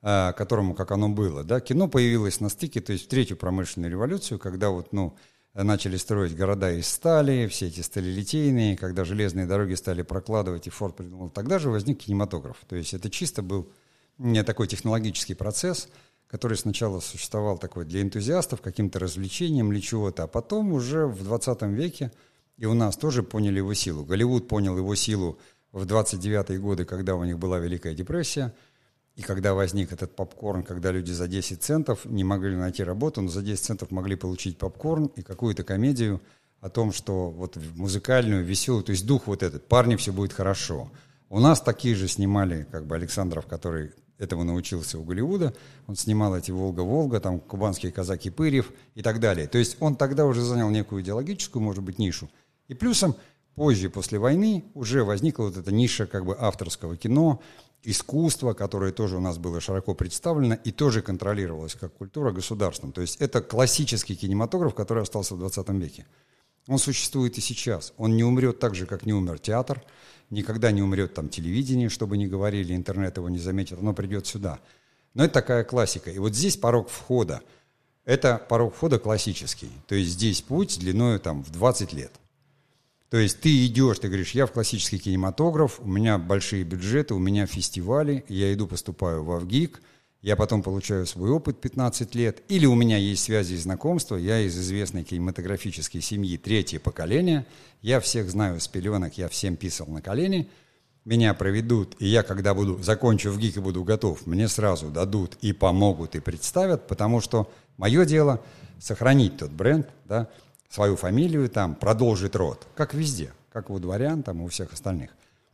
а, 0.02 0.32
которому 0.32 0.75
как 0.75 0.90
оно 0.92 1.08
было, 1.08 1.44
да, 1.44 1.60
кино 1.60 1.88
появилось 1.88 2.40
на 2.40 2.50
стыке, 2.50 2.81
то 2.81 2.92
есть 2.92 3.06
в 3.06 3.08
третью 3.08 3.38
промышленную 3.38 3.90
революцию, 3.90 4.38
когда 4.38 4.69
вот, 4.69 4.92
ну, 4.92 5.16
начали 5.64 5.96
строить 5.96 6.36
города 6.36 6.70
из 6.72 6.86
стали, 6.86 7.46
все 7.46 7.68
эти 7.68 7.80
сталелитейные, 7.80 8.76
когда 8.76 9.04
железные 9.04 9.46
дороги 9.46 9.75
стали 9.75 10.02
прокладывать, 10.02 10.66
и 10.66 10.70
Форд 10.70 10.96
придумал, 10.96 11.30
тогда 11.30 11.58
же 11.58 11.70
возник 11.70 12.00
кинематограф. 12.00 12.58
То 12.68 12.76
есть 12.76 12.94
это 12.94 13.08
чисто 13.10 13.42
был 13.42 13.72
не 14.18 14.42
такой 14.44 14.66
технологический 14.68 15.34
процесс, 15.34 15.88
который 16.26 16.56
сначала 16.56 17.00
существовал 17.00 17.58
такой 17.58 17.84
для 17.84 18.02
энтузиастов, 18.02 18.60
каким-то 18.60 18.98
развлечением 18.98 19.72
или 19.72 19.80
чего-то, 19.80 20.25
а 20.25 20.26
потом 20.26 20.72
уже 20.72 21.06
в 21.06 21.22
20 21.22 21.62
веке 21.62 22.12
и 22.58 22.64
у 22.64 22.75
нас 22.75 22.96
тоже 22.96 23.22
поняли 23.22 23.58
его 23.58 23.75
силу. 23.75 24.04
Голливуд 24.04 24.48
понял 24.48 24.76
его 24.76 24.94
силу 24.94 25.38
в 25.72 25.84
29-е 25.84 26.58
годы, 26.58 26.84
когда 26.86 27.14
у 27.14 27.25
них 27.25 27.38
была 27.38 27.58
Великая 27.58 27.94
депрессия– 27.94 28.54
и 29.16 29.23
когда 29.23 29.54
возник 29.54 29.92
этот 29.92 30.14
попкорн, 30.14 30.62
когда 30.62 30.92
люди 30.92 31.11
за 31.11 31.26
10 31.26 31.62
центов 31.62 32.04
не 32.04 32.23
могли 32.23 32.54
найти 32.54 32.85
работу, 32.85 33.23
но 33.23 33.28
за 33.28 33.42
10 33.42 33.64
центов 33.64 33.90
могли 33.90 34.14
получить 34.14 34.58
попкорн 34.58 35.06
и 35.16 35.23
какую-то 35.23 35.64
комедию 35.64 36.20
о 36.61 36.68
том, 36.68 36.92
что 36.92 37.30
вот 37.30 37.56
музыкальную, 37.75 38.44
веселую, 38.44 38.85
то 38.85 38.92
есть 38.92 39.06
дух 39.06 39.26
вот 39.26 39.42
этот, 39.42 39.66
парни, 39.68 39.96
все 39.96 40.12
будет 40.12 40.35
хорошо. 40.35 40.90
У 41.30 41.40
нас 41.40 41.62
такие 41.62 41.94
же 41.94 42.08
снимали, 42.08 42.66
как 42.70 42.87
бы 42.87 42.94
Александров, 42.94 43.46
который 43.46 43.92
этому 44.18 44.44
научился 44.44 44.99
у 44.99 45.02
Голливуда, 45.02 45.54
он 45.87 45.96
снимал 45.96 46.37
эти 46.37 46.50
«Волга-Волга», 46.50 47.20
там 47.20 47.40
«Кубанские 47.40 47.92
казаки 47.92 48.30
Пырьев» 48.30 48.70
и 48.94 49.02
так 49.02 49.18
далее. 49.18 49.46
То 49.46 49.58
есть 49.58 49.76
он 49.80 49.96
тогда 49.96 50.26
уже 50.26 50.42
занял 50.42 50.70
некую 50.70 51.02
идеологическую, 51.02 51.62
может 51.62 51.82
быть, 51.82 51.99
нишу. 51.99 52.30
И 52.68 52.75
плюсом 52.75 53.16
позже, 53.56 53.90
после 53.90 54.18
войны, 54.18 54.64
уже 54.75 55.02
возникла 55.02 55.44
вот 55.44 55.56
эта 55.56 55.72
ниша 55.72 56.06
как 56.06 56.25
бы 56.25 56.36
авторского 56.38 56.96
кино, 56.96 57.40
искусство, 57.82 58.52
которое 58.52 58.92
тоже 58.92 59.16
у 59.16 59.20
нас 59.20 59.38
было 59.38 59.60
широко 59.60 59.94
представлено 59.94 60.54
и 60.54 60.70
тоже 60.70 61.02
контролировалось 61.02 61.75
как 61.75 61.92
культура 61.94 62.32
государством. 62.32 62.92
То 62.92 63.00
есть 63.00 63.16
это 63.16 63.40
классический 63.40 64.14
кинематограф, 64.14 64.75
который 64.75 65.02
остался 65.02 65.34
в 65.34 65.38
20 65.38 65.68
веке. 65.70 66.06
Он 66.68 66.78
существует 66.78 67.38
и 67.38 67.40
сейчас. 67.40 67.92
Он 67.96 68.14
не 68.14 68.25
умрет 68.25 68.58
так 68.58 68.75
же, 68.75 68.86
как 68.86 69.06
не 69.06 69.12
умер 69.12 69.38
театр, 69.38 69.82
никогда 70.30 70.70
не 70.70 70.82
умрет 70.82 71.14
там 71.14 71.28
телевидение, 71.28 71.88
чтобы 71.88 72.18
не 72.18 72.26
говорили, 72.26 72.75
интернет 72.75 73.16
его 73.16 73.28
не 73.28 73.38
заметит, 73.38 73.78
оно 73.78 73.94
придет 73.94 74.26
сюда. 74.26 74.58
Но 75.14 75.25
это 75.25 75.34
такая 75.34 75.64
классика. 75.64 76.10
И 76.10 76.18
вот 76.18 76.34
здесь 76.34 76.56
порог 76.56 76.90
входа. 76.90 77.40
Это 78.04 78.44
порог 78.48 78.75
входа 78.75 78.98
классический. 78.98 79.70
То 79.86 79.94
есть 79.94 80.10
здесь 80.10 80.42
путь 80.42 80.78
длиною 80.78 81.20
там 81.20 81.42
в 81.42 81.50
20 81.50 81.92
лет– 81.94 82.12
то 83.10 83.18
есть 83.18 83.40
ты 83.40 83.66
идешь, 83.66 83.98
ты 83.98 84.08
говоришь, 84.08 84.32
я 84.32 84.46
в 84.46 84.52
классический 84.52 84.98
кинематограф, 84.98 85.80
у 85.80 85.86
меня 85.86 86.18
большие 86.18 86.64
бюджеты, 86.64 87.14
у 87.14 87.18
меня 87.18 87.46
фестивали, 87.46 88.25
я 88.28 88.52
иду, 88.52 88.66
поступаю 88.66 89.22
в 89.22 89.30
Авгик, 89.30 89.80
я 90.22 90.34
потом 90.34 90.62
получаю 90.62 91.06
свой 91.06 91.30
опыт 91.30 91.60
15 91.60 92.14
лет, 92.16 92.42
или 92.48 92.66
у 92.66 92.75
меня 92.75 92.96
есть 92.96 93.22
связи 93.22 93.54
и 93.54 93.58
знакомства, 93.58 94.16
я 94.16 94.40
из 94.40 94.58
известной 94.58 95.04
кинематографической 95.04 96.00
семьи 96.00 96.36
третье 96.36 96.80
поколение, 96.80 97.46
я 97.80 98.00
всех 98.00 98.28
знаю 98.28 98.58
с 98.58 98.66
пеленок, 98.66 99.16
я 99.18 99.28
всем 99.28 99.56
писал 99.56 99.86
на 99.86 100.02
колени, 100.02 100.48
меня 101.04 101.32
проведут, 101.34 101.94
и 102.00 102.08
я, 102.08 102.25
когда 102.25 102.54
буду, 102.54 102.82
закончу 102.82 103.30
в 103.30 103.38
ГИК 103.38 103.58
и 103.58 103.60
буду 103.60 103.84
готов, 103.84 104.26
мне 104.26 104.48
сразу 104.48 104.88
дадут 104.88 105.36
и 105.42 105.52
помогут, 105.52 106.16
и 106.16 106.20
представят, 106.20 106.88
потому 106.88 107.20
что 107.20 107.48
мое 107.76 108.04
дело 108.04 108.42
сохранить 108.80 109.36
тот 109.36 109.52
бренд, 109.52 109.88
да, 110.06 110.28
свою 110.68 110.96
фамилию 110.96 111.49
там, 111.49 111.75
продолжить 111.75 112.35
род, 112.35 112.66
как 112.75 112.94
везде, 112.94 113.32
как 113.52 113.70
у 113.70 113.78
дворян, 113.78 114.23
там, 114.23 114.42
у 114.42 114.49
всех 114.49 114.73
остальных. 114.73 115.11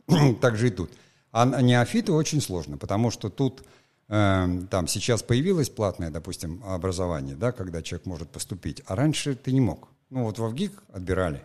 так 0.40 0.56
же 0.56 0.68
и 0.68 0.70
тут. 0.70 0.90
А 1.30 1.46
неофиты 1.62 2.12
очень 2.12 2.40
сложно, 2.40 2.76
потому 2.76 3.10
что 3.10 3.30
тут 3.30 3.62
Эм, 4.12 4.66
там 4.66 4.88
сейчас 4.88 5.22
появилось 5.22 5.70
платное, 5.70 6.10
допустим, 6.10 6.62
образование, 6.66 7.34
да, 7.34 7.50
когда 7.50 7.80
человек 7.80 8.04
может 8.04 8.28
поступить, 8.28 8.82
а 8.84 8.94
раньше 8.94 9.34
ты 9.34 9.52
не 9.52 9.60
мог. 9.62 9.88
Ну 10.10 10.24
вот 10.24 10.38
в 10.38 10.46
ВГИК 10.46 10.82
отбирали. 10.92 11.42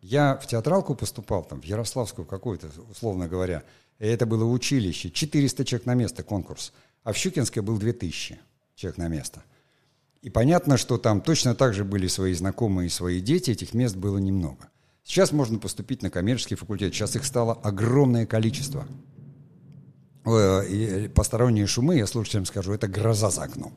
Я 0.00 0.36
в 0.36 0.44
театралку 0.48 0.96
поступал, 0.96 1.44
там, 1.44 1.60
в 1.60 1.64
Ярославскую 1.64 2.26
какую-то, 2.26 2.68
условно 2.90 3.28
говоря, 3.28 3.62
и 4.00 4.08
это 4.08 4.26
было 4.26 4.44
училище, 4.44 5.10
400 5.10 5.64
человек 5.64 5.86
на 5.86 5.94
место 5.94 6.24
конкурс, 6.24 6.72
а 7.04 7.12
в 7.12 7.16
Щукинской 7.16 7.62
был 7.62 7.78
2000 7.78 8.40
человек 8.74 8.98
на 8.98 9.06
место. 9.06 9.44
И 10.22 10.30
понятно, 10.30 10.76
что 10.76 10.98
там 10.98 11.20
точно 11.20 11.54
так 11.54 11.74
же 11.74 11.84
были 11.84 12.06
свои 12.06 12.34
знакомые 12.34 12.86
и 12.86 12.90
свои 12.90 13.20
дети, 13.20 13.52
этих 13.52 13.74
мест 13.74 13.96
было 13.96 14.18
немного. 14.18 14.68
Сейчас 15.02 15.32
можно 15.32 15.58
поступить 15.58 16.02
на 16.02 16.10
коммерческий 16.10 16.56
факультет, 16.56 16.94
сейчас 16.94 17.16
их 17.16 17.24
стало 17.24 17.54
огромное 17.54 18.26
количество– 18.26 18.86
и 20.26 21.10
посторонние 21.14 21.66
шумы, 21.66 21.96
я 21.96 22.06
слушателям 22.06 22.44
скажу, 22.44 22.72
это 22.72 22.88
гроза 22.88 23.30
за 23.30 23.44
окном. 23.44 23.72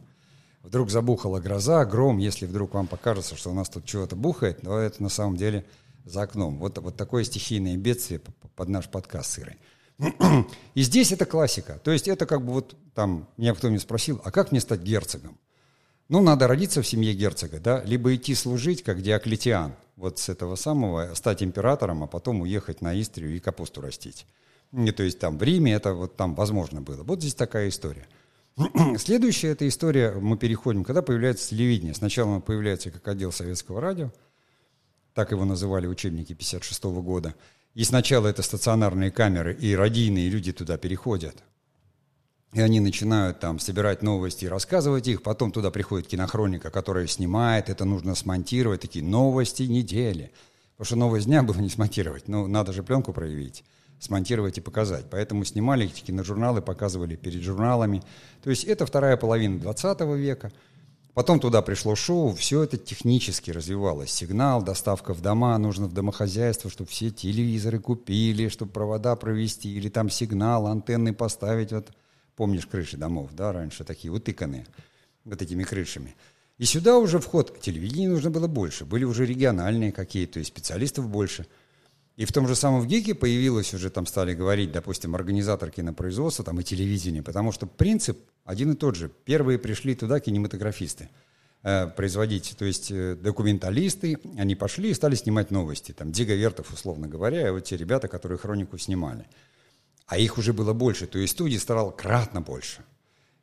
Вдруг 0.61 0.89
забухала 0.89 1.39
гроза, 1.39 1.85
гром, 1.85 2.17
если 2.17 2.45
вдруг 2.45 2.73
вам 2.73 2.87
покажется, 2.87 3.35
что 3.35 3.51
у 3.51 3.53
нас 3.53 3.69
тут 3.69 3.85
чего-то 3.85 4.15
бухает, 4.15 4.61
то 4.61 4.77
это 4.77 5.01
на 5.01 5.09
самом 5.09 5.37
деле 5.37 5.65
за 6.05 6.23
окном. 6.23 6.57
Вот, 6.57 6.77
вот 6.77 6.95
такое 6.95 7.23
стихийное 7.23 7.77
бедствие 7.77 8.21
под 8.55 8.69
наш 8.69 8.89
подкаст 8.89 9.31
сырый. 9.31 9.57
И 10.73 10.81
здесь 10.81 11.11
это 11.11 11.25
классика. 11.25 11.79
То 11.83 11.91
есть 11.91 12.07
это 12.07 12.25
как 12.25 12.45
бы 12.45 12.53
вот 12.53 12.75
там, 12.93 13.27
меня 13.37 13.53
кто-нибудь 13.53 13.81
спросил, 13.81 14.21
а 14.23 14.31
как 14.31 14.51
мне 14.51 14.61
стать 14.61 14.81
герцогом? 14.81 15.37
Ну, 16.13 16.21
надо 16.21 16.47
родиться 16.47 16.83
в 16.83 16.87
семье 16.87 17.15
герцога, 17.15 17.59
да, 17.59 17.83
либо 17.85 18.13
идти 18.13 18.35
служить, 18.35 18.83
как 18.83 19.01
Диоклетиан, 19.01 19.73
вот 19.95 20.19
с 20.19 20.29
этого 20.29 20.55
самого, 20.55 21.15
стать 21.15 21.41
императором, 21.41 22.03
а 22.03 22.07
потом 22.07 22.41
уехать 22.41 22.81
на 22.81 22.93
Истрию 23.01 23.35
и 23.35 23.39
капусту 23.39 23.81
растить. 23.81 24.27
Не, 24.71 24.91
то 24.91 25.01
есть 25.01 25.17
там 25.17 25.39
в 25.39 25.41
Риме 25.41 25.73
это 25.73 25.95
вот 25.95 26.15
там 26.15 26.35
возможно 26.35 26.81
было. 26.81 27.01
Вот 27.01 27.21
здесь 27.21 27.33
такая 27.33 27.67
история. 27.67 28.07
Следующая 28.99 29.47
эта 29.53 29.67
история, 29.67 30.11
мы 30.11 30.37
переходим, 30.37 30.83
когда 30.83 31.01
появляется 31.01 31.49
телевидение. 31.49 31.95
Сначала 31.95 32.33
оно 32.33 32.41
появляется 32.41 32.91
как 32.91 33.07
отдел 33.07 33.31
советского 33.31 33.81
радио, 33.81 34.11
так 35.15 35.31
его 35.31 35.45
называли 35.45 35.87
учебники 35.87 36.33
56 36.33 36.83
-го 36.83 37.01
года. 37.01 37.33
И 37.73 37.83
сначала 37.83 38.27
это 38.27 38.43
стационарные 38.43 39.09
камеры, 39.09 39.55
и 39.55 39.75
радийные 39.75 40.29
люди 40.29 40.53
туда 40.53 40.77
переходят. 40.77 41.43
И 42.53 42.61
они 42.61 42.79
начинают 42.79 43.39
там 43.39 43.59
собирать 43.59 44.03
новости 44.03 44.45
и 44.45 44.47
рассказывать 44.47 45.07
их. 45.07 45.23
Потом 45.23 45.51
туда 45.51 45.71
приходит 45.71 46.07
кинохроника, 46.07 46.69
которая 46.69 47.07
снимает, 47.07 47.69
это 47.69 47.83
нужно 47.85 48.13
смонтировать, 48.15 48.81
такие 48.81 49.03
новости 49.03 49.63
недели. 49.63 50.31
Потому 50.77 50.85
что 50.85 50.95
новость 50.95 51.25
дня 51.25 51.43
было 51.43 51.57
не 51.57 51.69
смонтировать, 51.69 52.27
ну 52.27 52.47
надо 52.47 52.73
же 52.73 52.83
пленку 52.83 53.13
проявить 53.13 53.63
смонтировать 54.03 54.57
и 54.57 54.61
показать. 54.61 55.05
Поэтому 55.09 55.45
снимали 55.45 55.85
эти 55.85 56.01
киножурналы, 56.01 56.61
показывали 56.61 57.15
перед 57.15 57.41
журналами. 57.41 58.03
То 58.43 58.49
есть 58.49 58.65
это 58.65 58.85
вторая 58.85 59.17
половина 59.17 59.59
20 59.59 60.01
века. 60.17 60.51
Потом 61.13 61.39
туда 61.39 61.61
пришло 61.61 61.95
шоу, 61.95 62.33
все 62.33 62.63
это 62.63 62.75
технически 62.77 63.51
развивалось. 63.51 64.11
Сигнал, 64.11 64.63
доставка 64.63 65.13
в 65.13 65.21
дома, 65.21 65.57
нужно 65.59 65.85
в 65.85 65.93
домохозяйство, 65.93 66.71
чтобы 66.71 66.89
все 66.89 67.11
телевизоры 67.11 67.79
купили, 67.79 68.47
чтобы 68.47 68.71
провода 68.71 69.15
провести, 69.15 69.71
или 69.71 69.89
там 69.89 70.09
сигнал, 70.09 70.65
антенны 70.65 71.13
поставить. 71.13 71.71
Вот 71.71 71.89
помнишь 72.35 72.65
крыши 72.65 72.97
домов, 72.97 73.31
да, 73.33 73.51
раньше 73.51 73.83
такие 73.83 74.11
утыканные 74.11 74.65
вот 75.25 75.41
этими 75.41 75.63
крышами. 75.63 76.15
И 76.57 76.65
сюда 76.65 76.97
уже 76.97 77.19
вход 77.19 77.59
телевидения 77.59 78.09
нужно 78.09 78.29
было 78.29 78.47
больше. 78.47 78.85
Были 78.85 79.03
уже 79.03 79.25
региональные 79.25 79.91
какие-то, 79.91 80.39
и 80.39 80.43
специалистов 80.43 81.09
больше– 81.09 81.45
и 82.15 82.25
в 82.25 82.31
том 82.31 82.47
же 82.47 82.55
самом 82.55 82.87
ГИКе 82.87 83.15
появилось 83.15 83.73
уже, 83.73 83.89
там 83.89 84.05
стали 84.05 84.35
говорить, 84.35 84.71
допустим, 84.71 85.15
организатор 85.15 85.71
кинопроизводства 85.71 86.45
там, 86.45 86.59
и 86.59 86.63
телевидения, 86.63 87.23
потому 87.23 87.51
что 87.51 87.65
принцип 87.65 88.19
один 88.45 88.73
и 88.73 88.75
тот 88.75 88.95
же. 88.95 89.09
Первые 89.25 89.57
пришли 89.57 89.95
туда 89.95 90.19
кинематографисты 90.19 91.09
э, 91.63 91.87
производить, 91.87 92.55
то 92.57 92.65
есть 92.65 92.91
э, 92.91 93.15
документалисты, 93.15 94.19
они 94.37 94.55
пошли 94.55 94.91
и 94.91 94.93
стали 94.93 95.15
снимать 95.15 95.49
новости. 95.49 95.91
Там 95.91 96.11
Дига 96.11 96.35
Вертов, 96.35 96.71
условно 96.71 97.07
говоря, 97.07 97.47
и 97.47 97.51
вот 97.51 97.63
те 97.63 97.77
ребята, 97.77 98.07
которые 98.07 98.37
хронику 98.37 98.77
снимали. 98.77 99.25
А 100.07 100.17
их 100.17 100.37
уже 100.37 100.53
было 100.53 100.73
больше, 100.73 101.07
то 101.07 101.17
есть 101.17 101.33
студии 101.33 101.57
стало 101.57 101.91
кратно 101.91 102.41
больше. 102.41 102.83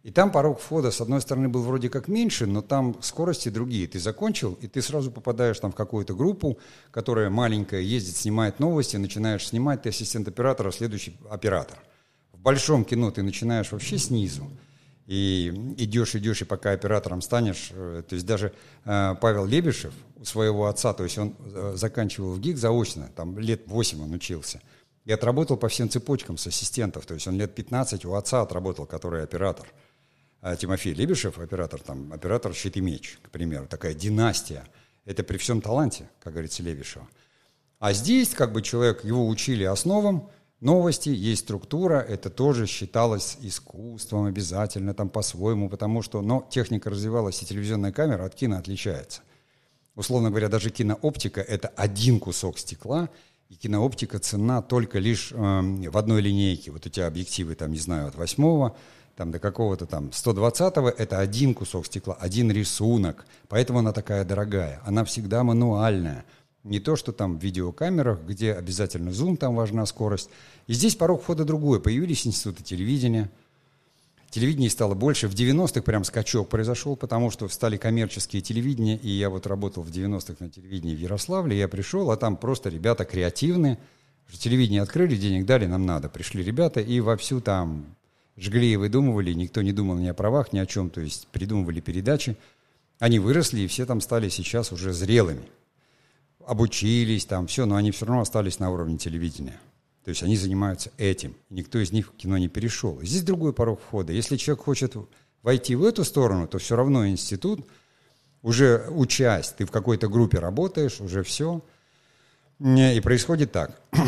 И 0.02 0.11
там 0.11 0.33
порог 0.33 0.61
входа, 0.61 0.90
с 0.90 1.00
одной 1.02 1.21
стороны, 1.21 1.49
был 1.49 1.62
вроде 1.62 1.90
как 1.90 2.09
меньше, 2.09 2.47
но 2.47 2.62
там 2.62 2.97
скорости 3.02 3.50
другие. 3.50 3.87
Ты 3.87 3.99
закончил, 3.99 4.57
и 4.62 4.67
ты 4.67 4.81
сразу 4.81 5.11
попадаешь 5.11 5.61
там 5.61 5.73
в 5.73 5.75
какую-то 5.75 6.14
группу, 6.14 6.59
которая 6.90 7.29
маленькая, 7.29 7.83
ездит, 7.83 8.17
снимает 8.17 8.61
новости, 8.61 8.97
начинаешь 8.97 9.47
снимать, 9.47 9.83
ты 9.83 9.90
ассистент 9.90 10.26
оператора, 10.26 10.71
следующий 10.71 11.19
оператор. 11.29 11.79
В 12.33 12.40
большом 12.40 12.87
кино 12.87 13.11
ты 13.11 13.23
начинаешь 13.23 13.73
вообще 13.73 13.99
снизу. 13.99 14.49
И 15.07 15.52
идешь, 15.76 16.14
идешь, 16.14 16.40
и 16.40 16.45
пока 16.45 16.71
оператором 16.71 17.21
станешь, 17.21 17.71
э, 17.73 18.02
то 18.09 18.14
есть 18.14 18.25
даже 18.25 18.52
э, 18.85 19.17
Павел 19.21 19.45
Лебешев 19.45 19.93
у 20.17 20.25
своего 20.25 20.67
отца, 20.67 20.95
то 20.95 21.02
есть 21.02 21.19
он 21.19 21.35
э, 21.40 21.73
заканчивал 21.75 22.33
в 22.33 22.40
ГИК 22.40 22.57
заочно, 22.57 23.11
там 23.17 23.37
лет 23.37 23.62
8 23.67 24.02
он 24.05 24.12
учился, 24.14 24.62
и 25.04 25.12
отработал 25.12 25.57
по 25.57 25.69
всем 25.69 25.88
цепочкам 25.88 26.37
с 26.37 26.47
ассистентов, 26.47 27.07
то 27.07 27.14
есть 27.14 27.26
он 27.26 27.37
лет 27.37 27.54
15 27.54 28.04
у 28.04 28.14
отца 28.14 28.42
отработал, 28.42 28.87
который 28.87 29.23
оператор– 29.23 29.66
а 30.42 30.57
Тимофей 30.57 30.95
Лебешев, 30.95 31.38
оператор, 31.38 31.80
там, 31.80 32.12
оператор 32.12 32.54
«Щит 32.54 32.76
и 32.76 32.80
меч», 32.80 33.19
к 33.23 33.30
примеру, 33.30 33.66
такая 33.66 33.92
династия. 33.92 34.66
Это 35.04 35.23
при 35.23 35.37
всем 35.37 35.61
таланте, 35.61 36.09
как 36.21 36.33
говорится, 36.33 36.62
Лебешева. 36.62 37.07
А 37.78 37.92
здесь 37.92 38.30
как 38.30 38.52
бы 38.52 38.62
человек, 38.62 39.04
его 39.04 39.28
учили 39.28 39.64
основам, 39.64 40.30
новости, 40.61 41.11
есть 41.11 41.42
структура, 41.42 42.00
это 42.00 42.30
тоже 42.30 42.66
считалось 42.66 43.37
искусством 43.42 44.26
обязательно, 44.26 44.95
там 44.95 45.11
по-своему, 45.11 45.69
потому 45.69 46.00
что, 46.00 46.23
но 46.23 46.47
техника 46.50 46.88
развивалась, 46.88 47.42
и 47.42 47.47
телевизионная 47.47 47.92
камера 47.92 48.25
от 48.25 48.35
кино 48.35 48.57
отличается. 48.57 49.23
Условно 49.95 50.30
говоря, 50.30 50.49
даже 50.49 50.71
кинооптика– 50.71 51.40
это 51.49 51.69
один 51.69 52.19
кусок 52.19 52.59
стекла, 52.59 53.11
и 53.50 53.57
кинооптика 53.57 54.19
цена 54.21 54.62
только 54.62 54.99
лишь 55.00 55.33
э, 55.33 55.37
в 55.37 55.99
одной 55.99 56.23
линейке. 56.23 56.71
Вот 56.71 56.87
у 56.87 56.88
тебя 56.88 57.09
объективы, 57.09 57.57
там, 57.57 57.73
не 57.73 57.78
знаю, 57.78 58.09
от 58.09 58.14
восьмого 58.14 58.76
там, 59.16 59.33
до 59.33 59.38
какого-то 59.38 59.85
там 59.87 60.07
120-го, 60.07 60.88
это 60.88 61.19
один 61.19 61.52
кусок 61.52 61.85
стекла, 61.87 62.16
один 62.19 62.50
рисунок. 62.50 63.26
Поэтому 63.49 63.80
она 63.80 63.92
такая 63.92 64.25
дорогая. 64.25 64.80
Она 64.87 65.04
всегда 65.04 65.42
мануальная. 65.45 66.25
Не 66.62 66.78
то, 66.78 66.95
что 66.95 67.12
там 67.12 67.38
в 67.38 67.42
видеокамерах, 67.42 68.21
где 68.23 68.54
обязательно 68.54 69.12
зум, 69.12 69.37
там 69.37 69.57
важна 69.57 69.85
скорость. 69.85 70.30
И 70.69 70.73
здесь 70.73 70.95
порог 70.95 71.23
входа 71.23 71.45
другой. 71.45 71.80
Появились 71.80 72.26
институты 72.26 72.62
телевидения. 72.62 73.30
Телевидение 74.30 74.70
стало 74.70 74.94
больше. 74.94 75.26
В 75.26 75.34
90-х 75.34 75.82
прям 75.82 76.04
скачок 76.04 76.49
произошел, 76.49 76.94
потому 76.94 77.30
что 77.30 77.49
стали 77.49 77.76
коммерческие 77.76 78.42
телевидения. 78.42 78.96
И 78.96 79.10
я 79.10 79.28
вот 79.28 79.46
работал 79.46 79.82
в 79.82 79.90
90-х 79.90 80.37
на 80.38 80.49
телевидении 80.49 80.94
в 80.94 81.00
Ярославле. 81.00 81.58
Я 81.58 81.66
пришел, 81.66 82.10
а 82.12 82.16
там 82.16 82.37
просто 82.37 82.68
ребята 82.68 83.04
креативные. 83.04 83.78
Телевидение 84.32 84.82
открыли, 84.82 85.16
денег 85.16 85.46
дали, 85.46 85.66
нам 85.66 85.84
надо. 85.84 86.08
Пришли 86.08 86.44
ребята 86.44 86.80
и 86.80 87.00
вовсю 87.00 87.40
там 87.40 87.96
жгли 88.37 88.72
и 88.72 88.76
выдумывали, 88.76 89.32
никто 89.32 89.62
не 89.62 89.72
думал 89.72 89.96
ни 89.96 90.06
о 90.06 90.14
правах, 90.14 90.52
ни 90.52 90.58
о 90.58 90.66
чем, 90.66 90.90
то 90.90 91.00
есть 91.00 91.26
придумывали 91.28 91.80
передачи. 91.80 92.37
Они 92.99 93.18
выросли, 93.18 93.60
и 93.60 93.66
все 93.66 93.87
там 93.87 94.00
стали 94.00 94.28
сейчас 94.28 94.72
уже 94.72 94.92
зрелыми. 94.92 95.49
Обучились 96.46 97.26
там, 97.26 97.46
все, 97.46 97.66
но 97.66 97.76
они 97.76 97.90
все 97.90 98.06
равно 98.06 98.22
остались 98.22 98.58
на 98.58 98.70
уровне 98.70 98.99
телевидения. 98.99 99.58
То 100.04 100.09
есть 100.09 100.23
они 100.23 100.37
занимаются 100.37 100.90
этим. 100.97 101.37
Никто 101.50 101.78
из 101.78 101.92
них 101.92 102.09
в 102.09 102.16
кино 102.16 102.38
не 102.38 102.49
перешел. 102.49 103.00
Здесь 103.02 103.23
другой 103.23 103.52
порог 103.52 103.80
входа. 103.80 104.12
Если 104.12 104.37
человек 104.37 104.64
хочет 104.64 104.95
войти 105.42 105.75
в 105.75 105.85
эту 105.85 106.04
сторону, 106.04 106.49
то 106.49 106.59
все 106.59 106.76
равно 106.76 107.07
институт, 107.07 107.66
уже 108.42 108.87
участь, 108.90 109.57
ты 109.57 109.66
в 109.66 109.71
какой-то 109.71 110.09
группе 110.09 110.38
работаешь, 110.38 111.00
уже 111.00 111.23
все. 111.23 111.62
И 112.59 113.00
происходит 113.02 113.52
так. 113.52 113.80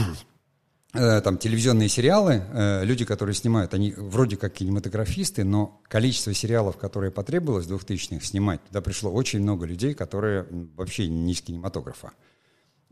Э, 0.95 1.23
там 1.23 1.39
телевизионные 1.39 1.89
сериалы, 1.89 2.43
э, 2.53 2.85
люди, 2.85 3.07
которые 3.07 3.35
снимают, 3.35 3.73
они 3.73 3.95
вроде 3.97 4.37
как 4.37 4.53
кинематографисты, 4.53 5.43
но 5.43 5.81
количество 5.89 6.35
сериалов, 6.35 6.77
которые 6.77 7.11
потребовалось 7.11 7.65
в 7.65 7.75
2000-х 7.75 8.27
снимать, 8.27 8.63
туда 8.65 8.83
пришло 8.83 9.11
очень 9.11 9.41
много 9.41 9.65
людей, 9.65 9.95
которые 9.95 10.47
вообще 10.77 11.09
не 11.09 11.33
из 11.33 11.41
кинематографа. 11.41 12.13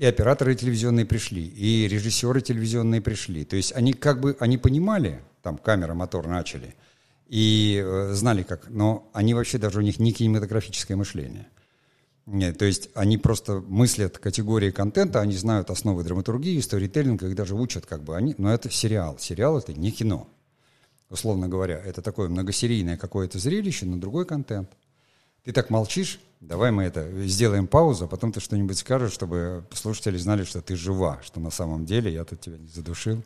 И 0.01 0.07
операторы 0.07 0.55
телевизионные 0.55 1.05
пришли, 1.05 1.47
и 1.47 1.87
режиссеры 1.87 2.41
телевизионные 2.41 3.03
пришли. 3.03 3.45
То 3.45 3.57
есть 3.57 3.75
они 3.77 3.93
как 3.93 4.19
бы, 4.19 4.35
они 4.41 4.57
понимали, 4.57 5.21
там 5.43 5.59
камера, 5.59 5.93
мотор 5.93 6.27
начали, 6.27 6.75
и 7.29 7.85
э, 7.85 8.15
знали 8.15 8.43
как, 8.43 8.71
но 8.71 9.11
они 9.13 9.35
вообще 9.35 9.59
даже 9.59 9.81
у 9.81 9.83
них 9.83 9.99
не 9.99 10.15
кинематографическое 10.15 10.97
мышление. 10.97 11.49
Нет, 12.25 12.57
то 12.57 12.65
есть 12.65 12.89
они 12.95 13.19
просто 13.19 13.61
мыслят 13.61 14.17
категории 14.17 14.71
контента, 14.71 15.21
они 15.21 15.37
знают 15.37 15.69
основы 15.69 16.03
драматургии, 16.03 16.59
сторителлинга, 16.61 17.27
их 17.29 17.35
даже 17.35 17.55
учат 17.55 17.85
как 17.85 18.03
бы 18.03 18.17
они, 18.17 18.35
но 18.39 18.51
это 18.51 18.71
сериал. 18.71 19.19
Сериал 19.19 19.59
это 19.59 19.75
не 19.75 19.91
кино, 19.91 20.31
условно 21.11 21.47
говоря. 21.47 21.77
Это 21.79 22.01
такое 22.01 22.31
многосерийное 22.31 22.97
какое-то 22.97 23.39
зрелище, 23.39 23.85
но 23.85 23.99
другой 23.99 24.25
контент. 24.25 24.71
Ты 25.43 25.53
так 25.53 25.71
молчишь, 25.71 26.21
давай 26.41 26.71
мы 26.71 26.85
это 26.85 27.11
сделаем 27.27 27.67
паузу, 27.67 28.05
а 28.05 28.09
потом 28.09 28.31
ты 28.31 28.41
что-нибудь 28.41 28.77
скажешь, 28.77 29.13
чтобы 29.13 29.65
слушатели 29.73 30.19
знали, 30.19 30.45
что 30.45 30.61
ты 30.61 30.77
жива, 30.77 31.19
что 31.23 31.41
на 31.41 31.51
самом 31.51 31.87
деле 31.87 32.13
я 32.13 32.25
тут 32.25 32.43
тебя 32.43 32.59
не 32.59 32.69
задушил. 32.69 33.23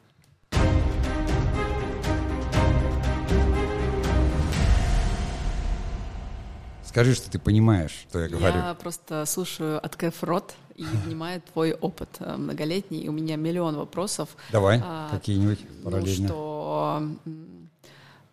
Скажи, 6.84 7.16
что 7.16 7.28
ты 7.28 7.40
понимаешь, 7.40 8.06
что 8.08 8.20
я 8.20 8.28
говорю. 8.28 8.58
Я 8.58 8.74
просто 8.74 9.24
слушаю 9.26 9.84
от 9.84 9.96
Кэф 9.96 10.22
рот 10.22 10.54
и 10.76 10.84
внимаю 11.06 11.42
твой 11.52 11.72
опыт 11.72 12.10
э, 12.20 12.36
многолетний. 12.36 13.00
И 13.00 13.08
у 13.08 13.12
меня 13.12 13.34
миллион 13.34 13.74
вопросов. 13.76 14.28
Давай, 14.52 14.80
а, 14.80 15.10
какие-нибудь 15.10 15.58
параллельно. 15.82 16.28
Ну, 16.28 16.28
что, 16.28 17.08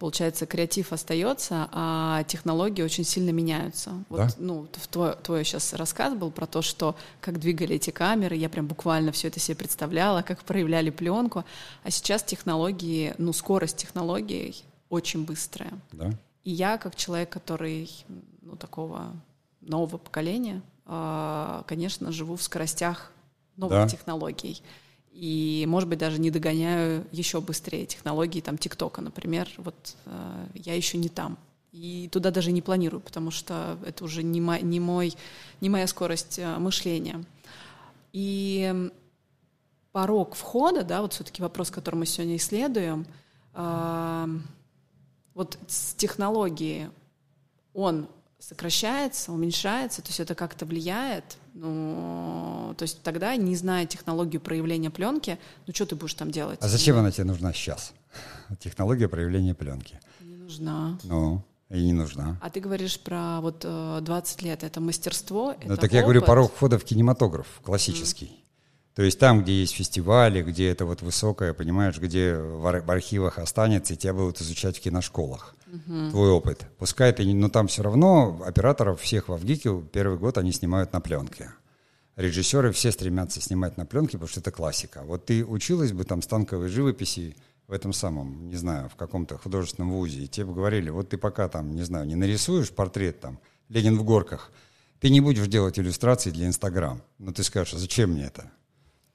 получается, 0.02 0.48
креатив 0.48 0.94
остается, 0.94 1.70
а 1.72 2.24
технологии 2.24 2.82
очень 2.82 3.04
сильно 3.04 3.30
меняются. 3.30 3.92
Вот, 4.10 4.18
да? 4.18 4.30
ну, 4.40 4.68
твой, 4.90 5.16
твой 5.18 5.46
сейчас 5.46 5.74
рассказ 5.74 6.16
был 6.16 6.32
про 6.32 6.48
то, 6.48 6.64
что 6.64 6.96
как 7.20 7.40
двигали 7.40 7.76
эти 7.76 7.92
камеры, 7.92 8.36
я 8.36 8.50
прям 8.50 8.66
буквально 8.66 9.12
все 9.12 9.28
это 9.28 9.40
себе 9.40 9.58
представляла, 9.58 10.24
как 10.24 10.44
проявляли 10.44 10.90
пленку. 10.90 11.46
А 11.84 11.92
сейчас 11.92 12.24
технологии, 12.24 13.14
ну, 13.20 13.32
скорость 13.32 13.78
технологий 13.78 14.64
очень 14.90 15.24
быстрая. 15.24 15.72
Да. 15.92 16.10
И 16.44 16.50
я, 16.50 16.80
как 16.80 16.96
человек, 16.96 17.30
который 17.30 17.88
ну, 18.42 18.56
такого 18.56 19.14
нового 19.62 20.00
поколения, 20.00 20.64
а, 20.88 21.64
конечно, 21.68 22.12
живу 22.12 22.38
в 22.38 22.42
скоростях 22.42 23.12
новых 23.56 23.78
да. 23.78 23.88
технологий. 23.88 24.64
И, 25.12 25.66
может 25.68 25.90
быть, 25.90 26.00
даже 26.00 26.20
не 26.20 26.32
догоняю 26.32 27.06
еще 27.12 27.42
быстрее 27.42 27.86
технологии 27.86 28.40
там 28.40 28.58
ТикТока, 28.58 29.02
например. 29.02 29.50
Вот 29.58 29.96
э, 30.06 30.46
я 30.56 30.74
еще 30.74 30.98
не 30.98 31.10
там. 31.10 31.38
И 31.72 32.10
туда 32.12 32.32
даже 32.32 32.52
не 32.52 32.62
планирую, 32.62 33.02
потому 33.02 33.32
что 33.32 33.78
это 33.86 34.04
уже 34.04 34.24
не, 34.24 34.42
мой, 34.42 34.62
не, 34.62 34.80
мой, 34.80 35.14
не 35.60 35.70
моя 35.70 35.88
скорость 35.88 36.40
э, 36.40 36.58
мышления. 36.58 37.24
И 38.14 38.90
порог 39.92 40.36
входа, 40.36 40.84
да, 40.84 41.02
вот 41.02 41.14
все-таки 41.14 41.42
вопрос, 41.42 41.72
который 41.72 41.96
мы 41.96 42.06
сегодня 42.06 42.38
исследуем, 42.38 43.06
э, 43.54 44.28
вот 45.34 45.58
с 45.68 45.94
технологии 45.96 46.90
он 47.74 48.08
сокращается, 48.40 49.32
уменьшается, 49.32 50.02
то 50.02 50.10
есть 50.10 50.20
это 50.20 50.36
как-то 50.36 50.66
влияет. 50.66 51.38
Ну, 51.54 52.74
то 52.78 52.84
есть 52.84 53.02
тогда, 53.04 53.36
не 53.36 53.56
зная 53.56 53.86
технологию 53.86 54.42
проявления 54.42 54.90
пленки, 54.90 55.38
ну 55.68 55.74
что 55.74 55.86
ты 55.86 55.96
будешь 55.96 56.14
там 56.14 56.32
делать? 56.32 56.60
А 56.62 56.68
зачем 56.68 56.98
она 56.98 57.12
тебе 57.12 57.26
нужна 57.26 57.54
сейчас? 57.54 57.94
Технология 58.60 59.08
проявления 59.08 59.54
пленки. 59.54 60.00
Не 60.22 60.36
нужна. 60.36 60.98
Ну, 61.04 61.44
и 61.70 61.82
не 61.84 61.94
нужна. 61.94 62.38
А 62.42 62.50
ты 62.50 62.60
говоришь 62.60 63.00
про 63.00 63.40
вот 63.42 63.60
20 63.60 64.42
э, 64.42 64.46
лет, 64.46 64.64
это 64.64 64.82
мастерство, 64.82 65.56
ну, 65.64 65.74
это 65.74 65.76
так 65.76 65.86
опыт. 65.86 65.94
я 65.94 66.02
говорю 66.04 66.22
порог 66.22 66.54
входа 66.54 66.78
в 66.78 66.84
кинематограф 66.84 67.48
классический. 67.64 68.26
Mm. 68.26 68.41
То 68.96 69.04
есть 69.04 69.20
там, 69.20 69.42
где 69.42 69.62
есть 69.62 69.74
фестивали, 69.74 70.42
где 70.42 70.70
это 70.70 70.86
вот 70.86 71.02
высокое, 71.02 71.54
понимаешь, 71.54 71.98
где 71.98 72.36
в, 72.36 72.68
архивах 72.68 73.40
останется, 73.40 73.94
и 73.94 73.98
тебя 73.98 74.14
будут 74.14 74.42
изучать 74.42 74.78
в 74.78 74.82
киношколах. 74.82 75.56
Угу. 75.68 76.10
Твой 76.12 76.30
опыт. 76.30 76.66
Пускай 76.78 77.14
ты, 77.14 77.24
но 77.34 77.48
там 77.48 77.68
все 77.68 77.84
равно 77.84 78.42
операторов 78.46 79.00
всех 79.00 79.30
в 79.30 79.34
Авгике 79.34 79.82
первый 79.94 80.18
год 80.18 80.38
они 80.38 80.52
снимают 80.52 80.92
на 80.92 81.00
пленке. 81.00 81.52
Режиссеры 82.18 82.74
все 82.74 82.92
стремятся 82.92 83.40
снимать 83.40 83.78
на 83.78 83.86
пленке, 83.86 84.14
потому 84.14 84.28
что 84.28 84.42
это 84.42 84.52
классика. 84.52 85.04
Вот 85.06 85.26
ты 85.26 85.46
училась 85.46 85.94
бы 85.94 86.04
там 86.04 86.22
станковой 86.22 86.68
живописи 86.68 87.38
в 87.70 87.72
этом 87.72 87.94
самом, 87.94 88.50
не 88.50 88.58
знаю, 88.58 88.90
в 88.90 88.96
каком-то 88.96 89.38
художественном 89.38 89.94
вузе, 89.94 90.24
и 90.24 90.28
тебе 90.28 90.48
бы 90.48 90.54
говорили, 90.54 90.90
вот 90.90 91.08
ты 91.08 91.18
пока 91.18 91.48
там, 91.48 91.74
не 91.74 91.84
знаю, 91.84 92.06
не 92.06 92.16
нарисуешь 92.16 92.70
портрет 92.70 93.22
там, 93.22 93.40
Ленин 93.70 93.98
в 93.98 94.04
горках, 94.04 94.52
ты 95.00 95.10
не 95.10 95.22
будешь 95.22 95.48
делать 95.48 95.80
иллюстрации 95.80 96.32
для 96.32 96.48
Инстаграм. 96.48 97.02
Но 97.18 97.32
ты 97.32 97.44
скажешь, 97.44 97.74
а 97.76 97.78
зачем 97.78 98.12
мне 98.12 98.26
это? 98.26 98.52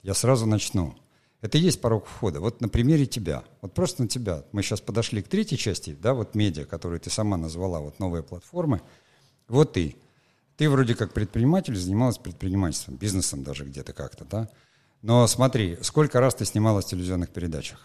Я 0.07 0.14
сразу 0.14 0.47
начну. 0.47 0.95
Это 1.40 1.59
и 1.59 1.61
есть 1.61 1.81
порог 1.81 2.07
входа. 2.07 2.38
Вот 2.38 2.61
на 2.61 2.69
примере 2.69 3.07
тебя. 3.07 3.42
Вот 3.61 3.75
просто 3.75 4.03
на 4.03 4.09
тебя. 4.09 4.45
Мы 4.53 4.62
сейчас 4.62 4.81
подошли 4.81 5.21
к 5.21 5.27
третьей 5.27 5.59
части, 5.59 5.97
да, 6.01 6.14
вот 6.14 6.37
медиа, 6.37 6.64
которую 6.64 7.01
ты 7.01 7.11
сама 7.11 7.37
назвала, 7.37 7.81
вот 7.81 7.99
новые 7.99 8.23
платформы. 8.23 8.83
Вот 9.49 9.73
ты. 9.73 9.97
Ты 10.59 10.71
вроде 10.71 10.95
как 10.95 11.12
предприниматель, 11.12 11.75
занималась 11.75 12.19
предпринимательством, 12.19 12.95
бизнесом 12.95 13.42
даже 13.42 13.64
где-то 13.64 13.92
как-то, 13.92 14.25
да? 14.25 14.49
Но 15.03 15.27
смотри, 15.27 15.77
сколько 15.83 16.21
раз 16.21 16.37
ты 16.37 16.45
снималась 16.45 16.85
в 16.85 16.90
телевизионных 16.90 17.31
передачах? 17.31 17.85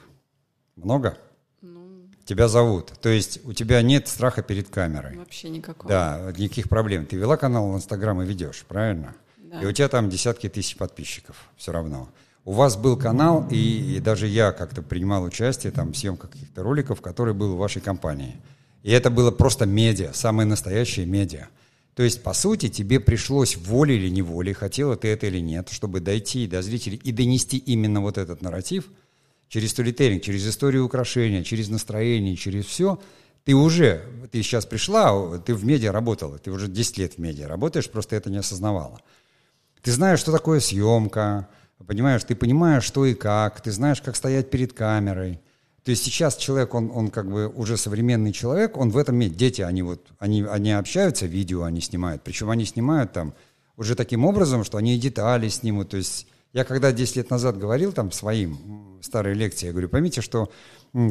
Много? 0.76 1.18
Ну... 1.62 2.08
Тебя 2.26 2.48
зовут. 2.48 2.94
То 3.02 3.10
есть 3.10 3.44
у 3.46 3.54
тебя 3.54 3.82
нет 3.82 4.08
страха 4.08 4.44
перед 4.44 4.70
камерой. 4.70 5.18
Вообще 5.18 5.50
никакого. 5.50 5.90
Да, 5.90 6.32
никаких 6.38 6.70
проблем. 6.70 7.08
Ты 7.08 7.16
вела 7.16 7.36
канал 7.36 7.72
в 7.72 7.76
Инстаграм 7.76 8.22
и 8.22 8.28
ведешь, 8.28 8.64
правильно? 8.68 9.16
И 9.60 9.66
у 9.66 9.72
тебя 9.72 9.90
там 9.90 10.10
десятки 10.10 10.48
тысяч 10.48 10.78
подписчиков 10.78 11.36
все 11.58 11.72
равно. 11.72 12.10
У 12.46 12.54
вас 12.54 12.76
был 12.76 12.98
канал, 12.98 13.48
и, 13.52 13.96
и 13.98 14.00
даже 14.00 14.28
я 14.28 14.52
как-то 14.52 14.82
принимал 14.82 15.24
участие 15.24 15.72
там, 15.72 15.92
в 15.92 15.98
съемках 15.98 16.32
каких-то 16.32 16.64
роликов, 16.64 17.02
который 17.02 17.34
был 17.34 17.56
в 17.56 17.58
вашей 17.58 17.82
компании. 17.82 18.36
И 18.84 18.92
это 18.92 19.12
было 19.12 19.30
просто 19.30 19.66
медиа, 19.66 20.12
самое 20.14 20.48
настоящее 20.48 21.06
медиа. 21.06 21.48
То 21.94 22.04
есть, 22.04 22.24
по 22.24 22.34
сути, 22.34 22.70
тебе 22.70 23.00
пришлось 23.00 23.58
волей 23.58 23.98
или 23.98 24.10
неволей, 24.10 24.54
хотела 24.54 24.96
ты 24.96 25.10
это 25.10 25.28
или 25.28 25.40
нет, 25.40 25.70
чтобы 25.70 26.00
дойти 26.00 26.48
до 26.48 26.62
зрителей 26.62 27.00
и 27.04 27.12
донести 27.12 27.58
именно 27.58 28.02
вот 28.02 28.18
этот 28.18 28.42
нарратив 28.42 28.90
через 29.50 29.72
сторителлинг, 29.72 30.24
через 30.24 30.48
историю 30.48 30.86
украшения, 30.86 31.44
через 31.44 31.70
настроение, 31.70 32.36
через 32.38 32.66
все. 32.66 33.00
Ты 33.44 33.54
уже, 33.54 34.04
ты 34.32 34.42
сейчас 34.42 34.66
пришла, 34.66 35.38
ты 35.40 35.54
в 35.54 35.66
медиа 35.66 35.92
работала, 35.92 36.38
ты 36.38 36.52
уже 36.52 36.68
10 36.68 36.98
лет 36.98 37.14
в 37.16 37.18
медиа 37.18 37.48
работаешь, 37.48 37.90
просто 37.90 38.16
это 38.16 38.30
не 38.30 38.38
осознавала. 38.38 39.02
Ты 39.82 39.92
знаешь, 39.92 40.20
что 40.20 40.32
такое 40.32 40.60
съемка, 40.60 41.48
понимаешь, 41.88 42.24
ты 42.24 42.36
понимаешь, 42.36 42.84
что 42.84 43.06
и 43.06 43.14
как, 43.14 43.62
ты 43.62 43.72
знаешь, 43.72 44.02
как 44.02 44.16
стоять 44.16 44.50
перед 44.50 44.74
камерой. 44.74 45.40
То 45.84 45.90
есть 45.90 46.04
сейчас 46.04 46.36
человек, 46.36 46.76
он, 46.76 46.92
он 46.94 47.10
как 47.10 47.30
бы 47.30 47.48
уже 47.48 47.76
современный 47.76 48.32
человек, 48.32 48.78
он 48.78 48.92
в 48.92 48.98
этом 48.98 49.16
мире, 49.16 49.34
дети, 49.34 49.62
они 49.64 49.82
вот, 49.82 50.06
они, 50.20 50.44
они 50.44 50.72
общаются, 50.72 51.26
видео 51.26 51.64
они 51.64 51.82
снимают, 51.82 52.22
причем 52.22 52.52
они 52.52 52.66
снимают 52.66 53.14
там 53.14 53.34
уже 53.78 53.96
таким 53.96 54.26
образом, 54.26 54.64
что 54.64 54.78
они 54.78 54.96
и 54.96 55.00
детали 55.00 55.48
снимут, 55.50 55.90
то 55.90 55.98
есть 55.98 56.28
я 56.54 56.66
когда 56.66 56.92
10 56.92 57.16
лет 57.16 57.30
назад 57.32 57.58
говорил 57.58 57.94
там 57.94 58.12
своим 58.12 59.00
старой 59.02 59.34
лекции, 59.34 59.68
я 59.68 59.72
говорю, 59.72 59.90
поймите, 59.90 60.22
что 60.22 60.52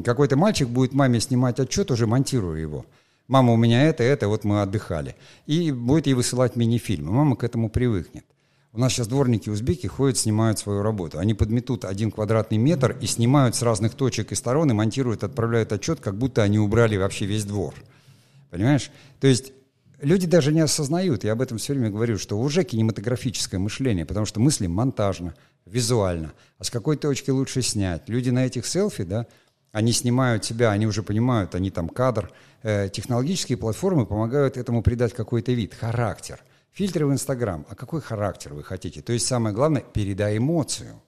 какой-то 0.04 0.36
мальчик 0.36 0.68
будет 0.68 0.92
маме 0.92 1.18
снимать 1.18 1.58
отчет, 1.58 1.90
уже 1.90 2.06
монтируя 2.06 2.60
его. 2.60 2.86
Мама, 3.26 3.52
у 3.52 3.56
меня 3.56 3.84
это, 3.84 4.02
это, 4.02 4.28
вот 4.28 4.44
мы 4.44 4.60
отдыхали. 4.60 5.16
И 5.46 5.70
будет 5.70 6.06
ей 6.06 6.14
высылать 6.14 6.56
мини-фильмы. 6.56 7.12
Мама 7.12 7.36
к 7.36 7.44
этому 7.44 7.70
привыкнет. 7.70 8.24
У 8.72 8.78
нас 8.78 8.92
сейчас 8.92 9.08
дворники 9.08 9.50
узбеки 9.50 9.88
ходят, 9.88 10.16
снимают 10.16 10.60
свою 10.60 10.82
работу. 10.82 11.18
Они 11.18 11.34
подметут 11.34 11.84
один 11.84 12.12
квадратный 12.12 12.56
метр 12.56 12.96
и 13.00 13.06
снимают 13.06 13.56
с 13.56 13.62
разных 13.62 13.94
точек 13.94 14.30
и 14.30 14.36
сторон, 14.36 14.70
и 14.70 14.74
монтируют, 14.74 15.24
отправляют 15.24 15.72
отчет, 15.72 15.98
как 15.98 16.16
будто 16.16 16.44
они 16.44 16.60
убрали 16.60 16.96
вообще 16.96 17.26
весь 17.26 17.44
двор. 17.44 17.74
Понимаешь? 18.50 18.92
То 19.18 19.26
есть 19.26 19.52
люди 20.00 20.28
даже 20.28 20.52
не 20.52 20.60
осознают, 20.60 21.24
я 21.24 21.32
об 21.32 21.42
этом 21.42 21.58
все 21.58 21.72
время 21.72 21.90
говорю, 21.90 22.16
что 22.16 22.38
уже 22.38 22.62
кинематографическое 22.62 23.58
мышление, 23.58 24.06
потому 24.06 24.24
что 24.24 24.38
мыслим 24.38 24.70
монтажно, 24.70 25.34
визуально. 25.66 26.32
А 26.58 26.64
с 26.64 26.70
какой 26.70 26.96
точки 26.96 27.30
лучше 27.30 27.62
снять? 27.62 28.08
Люди 28.08 28.30
на 28.30 28.46
этих 28.46 28.66
селфи, 28.66 29.02
да, 29.02 29.26
они 29.72 29.90
снимают 29.90 30.44
себя, 30.44 30.70
они 30.70 30.86
уже 30.86 31.02
понимают, 31.02 31.56
они 31.56 31.70
там 31.72 31.88
кадр. 31.88 32.30
Э, 32.62 32.88
технологические 32.88 33.58
платформы 33.58 34.06
помогают 34.06 34.56
этому 34.56 34.82
придать 34.84 35.12
какой-то 35.12 35.50
вид, 35.50 35.74
характер– 35.74 36.38
Фильтры 36.72 37.06
в 37.06 37.12
Инстаграм. 37.12 37.66
А 37.68 37.74
какой 37.74 38.00
характер 38.00 38.54
вы 38.54 38.62
хотите? 38.62 39.02
То 39.02 39.12
есть 39.12 39.26
самое 39.26 39.54
главное, 39.54 39.82
передай 39.82 40.38
эмоцию. 40.38 41.00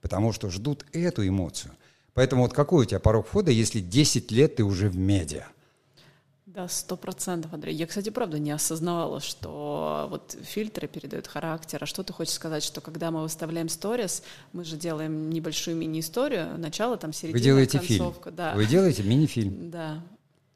Потому 0.00 0.32
что 0.32 0.50
ждут 0.50 0.84
эту 0.92 1.26
эмоцию. 1.26 1.72
Поэтому 2.12 2.42
вот 2.42 2.52
какой 2.52 2.84
у 2.84 2.86
тебя 2.86 3.00
порог 3.00 3.26
входа, 3.26 3.50
если 3.50 3.80
10 3.80 4.30
лет 4.30 4.56
ты 4.56 4.64
уже 4.64 4.88
в 4.88 4.96
медиа? 4.96 5.46
Да, 6.46 6.68
сто 6.68 6.96
процентов, 6.96 7.52
Андрей. 7.52 7.74
Я, 7.74 7.86
кстати, 7.88 8.10
правда 8.10 8.38
не 8.38 8.52
осознавала, 8.52 9.18
что 9.18 10.06
вот 10.08 10.36
фильтры 10.44 10.86
передают 10.86 11.26
характер. 11.26 11.80
А 11.82 11.86
что 11.86 12.04
ты 12.04 12.12
хочешь 12.12 12.34
сказать, 12.34 12.62
что 12.62 12.80
когда 12.80 13.10
мы 13.10 13.22
выставляем 13.22 13.68
сторис, 13.68 14.22
мы 14.52 14.64
же 14.64 14.76
делаем 14.76 15.30
небольшую 15.30 15.76
мини-историю, 15.76 16.56
начало, 16.56 16.96
там, 16.96 17.12
середина, 17.12 17.38
Вы 17.38 17.44
делаете 17.44 17.78
концовка. 17.80 18.24
фильм. 18.24 18.36
Да. 18.36 18.54
Вы 18.54 18.66
делаете 18.66 19.02
мини-фильм. 19.02 19.70
Да, 19.72 20.00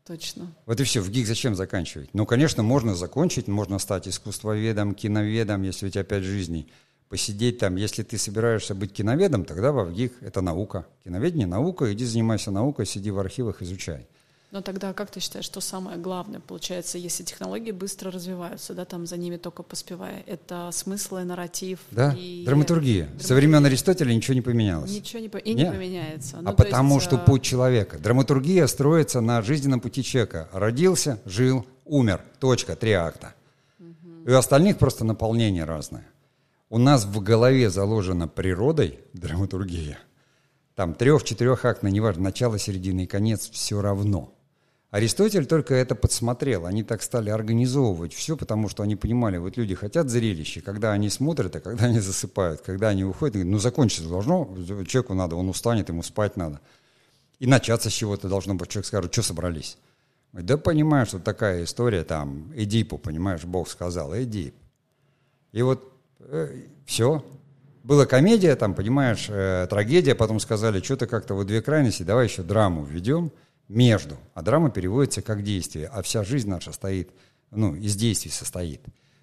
Точно. 0.08 0.50
Вот 0.64 0.80
и 0.80 0.84
все. 0.84 1.02
В 1.02 1.10
ГИК 1.10 1.26
зачем 1.26 1.54
заканчивать? 1.54 2.08
Ну, 2.14 2.24
конечно, 2.24 2.62
можно 2.62 2.94
закончить, 2.94 3.46
можно 3.46 3.78
стать 3.78 4.08
искусствоведом, 4.08 4.94
киноведом, 4.94 5.60
если 5.60 5.86
у 5.86 5.90
тебя 5.90 6.02
пять 6.02 6.22
жизней. 6.22 6.72
Посидеть 7.10 7.58
там, 7.58 7.76
если 7.76 8.02
ты 8.02 8.16
собираешься 8.16 8.74
быть 8.74 8.94
киноведом, 8.94 9.44
тогда 9.44 9.70
во 9.70 9.84
ВГИК 9.84 10.14
это 10.22 10.40
наука. 10.40 10.86
Киноведение– 11.04 11.46
наука, 11.46 11.92
иди 11.92 12.06
занимайся 12.06 12.50
наукой, 12.50 12.86
сиди 12.86 13.10
в 13.10 13.18
архивах, 13.18 13.60
изучай. 13.60 14.06
Но 14.50 14.62
тогда 14.62 14.94
как 14.94 15.10
ты 15.10 15.20
считаешь, 15.20 15.44
что 15.44 15.60
самое 15.60 15.98
главное, 15.98 16.40
получается, 16.40 16.96
если 16.96 17.22
технологии 17.22 17.70
быстро 17.70 18.10
развиваются, 18.10 18.72
да, 18.72 18.86
там 18.86 19.06
за 19.06 19.18
ними 19.18 19.36
только 19.36 19.62
поспевая, 19.62 20.22
это 20.26 20.70
смысл 20.72 21.18
и 21.18 21.24
нарратив? 21.24 21.80
Да, 21.90 22.14
и... 22.14 22.44
драматургия. 22.46 23.04
драматургия. 23.04 23.26
Со 23.26 23.34
времен 23.34 23.66
Аристотеля 23.66 24.14
ничего 24.14 24.34
не 24.34 24.40
поменялось. 24.40 24.90
Ничего 24.90 25.20
не, 25.20 25.28
по... 25.28 25.36
и 25.36 25.52
Нет. 25.52 25.66
не 25.66 25.74
поменяется. 25.74 26.38
Ну, 26.40 26.48
а 26.48 26.52
потому 26.54 26.94
есть, 26.94 27.06
что 27.06 27.16
а... 27.16 27.18
путь 27.18 27.42
человека. 27.42 27.98
Драматургия 27.98 28.66
строится 28.68 29.20
на 29.20 29.42
жизненном 29.42 29.80
пути 29.80 30.02
человека. 30.02 30.48
Родился, 30.52 31.20
жил, 31.26 31.66
умер. 31.84 32.22
Точка, 32.40 32.74
три 32.74 32.92
акта. 32.92 33.34
Угу. 33.78 34.30
И 34.30 34.32
у 34.32 34.36
остальных 34.36 34.78
просто 34.78 35.04
наполнение 35.04 35.64
разное. 35.64 36.06
У 36.70 36.78
нас 36.78 37.04
в 37.04 37.20
голове 37.20 37.68
заложена 37.68 38.28
природой 38.28 39.00
драматургия. 39.12 39.98
Там 40.74 40.94
трех-четырех 40.94 41.66
актно, 41.66 41.88
неважно, 41.88 42.22
начало, 42.24 42.58
середина 42.58 43.00
и 43.00 43.06
конец, 43.06 43.50
все 43.50 43.82
равно– 43.82 44.32
Аристотель 44.90 45.44
только 45.44 45.74
это 45.74 45.94
подсмотрел. 45.94 46.64
Они 46.64 46.82
так 46.82 47.02
стали 47.02 47.28
организовывать 47.28 48.14
все, 48.14 48.36
потому 48.36 48.68
что 48.70 48.82
они 48.82 48.96
понимали, 48.96 49.36
вот 49.36 49.58
люди 49.58 49.74
хотят 49.74 50.08
зрелища, 50.08 50.62
когда 50.62 50.92
они 50.92 51.10
смотрят, 51.10 51.54
а 51.56 51.60
когда 51.60 51.86
они 51.86 52.00
засыпают, 52.00 52.62
когда 52.62 52.88
они 52.88 53.04
уходят, 53.04 53.44
ну 53.44 53.58
закончиться 53.58 54.08
должно, 54.08 54.48
человеку 54.86 55.12
надо, 55.12 55.36
он 55.36 55.48
устанет, 55.50 55.90
ему 55.90 56.02
спать 56.02 56.36
надо. 56.36 56.60
И 57.38 57.46
начаться 57.46 57.90
с 57.90 57.92
чего-то 57.92 58.28
должно 58.28 58.54
быть. 58.54 58.70
Человек 58.70 58.86
скажет, 58.86 59.12
что 59.12 59.22
собрались? 59.22 59.76
Да 60.32 60.56
понимаю, 60.56 61.04
что 61.06 61.18
такая 61.18 61.64
история, 61.64 62.02
там, 62.02 62.50
Эдипу, 62.54 62.96
понимаешь, 62.98 63.44
Бог 63.44 63.68
сказал, 63.68 64.16
Эдип. 64.16 64.54
И 65.52 65.62
вот 65.62 65.92
э, 66.20 66.62
все. 66.86 67.24
Была 67.84 68.06
комедия, 68.06 68.56
там, 68.56 68.74
понимаешь, 68.74 69.26
э, 69.28 69.66
трагедия, 69.68 70.14
потом 70.14 70.40
сказали, 70.40 70.80
что-то 70.80 71.06
как-то 71.06 71.34
вот 71.34 71.46
две 71.46 71.62
крайности, 71.62 72.02
давай 72.02 72.26
еще 72.26 72.42
драму 72.42 72.84
введем– 72.84 73.30
между. 73.68 74.16
А 74.34 74.42
драма 74.42 74.70
переводится 74.70 75.22
как 75.22 75.42
действие, 75.42 75.86
а 75.88 76.02
вся 76.02 76.24
жизнь 76.24 76.48
наша 76.48 76.72
стоит, 76.72 77.10
ну, 77.50 77.74
из 77.74 77.96
действий 77.96 78.30
состоит. 78.30 78.80